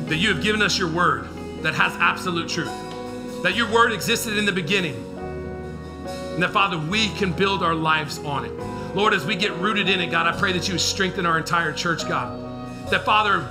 [0.05, 1.27] that you have given us your word
[1.61, 2.71] that has absolute truth,
[3.43, 5.07] that your word existed in the beginning
[6.33, 8.80] and that, Father, we can build our lives on it.
[8.93, 11.71] Lord, as we get rooted in it, God, I pray that you strengthen our entire
[11.71, 12.89] church, God.
[12.89, 13.47] That, Father,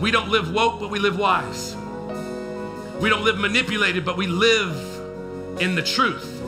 [0.00, 1.76] we don't live woke, but we live wise.
[2.98, 6.40] We don't live manipulated, but we live in the truth.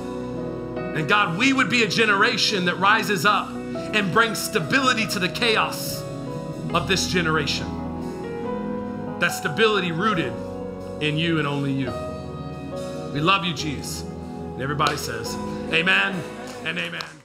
[0.77, 5.29] And God, we would be a generation that rises up and brings stability to the
[5.29, 6.03] chaos
[6.73, 7.67] of this generation.
[9.19, 10.33] That stability rooted
[11.03, 11.93] in you and only you.
[13.13, 14.03] We love you, Jesus.
[14.03, 15.35] And everybody says,
[15.73, 16.15] Amen
[16.65, 17.22] and amen.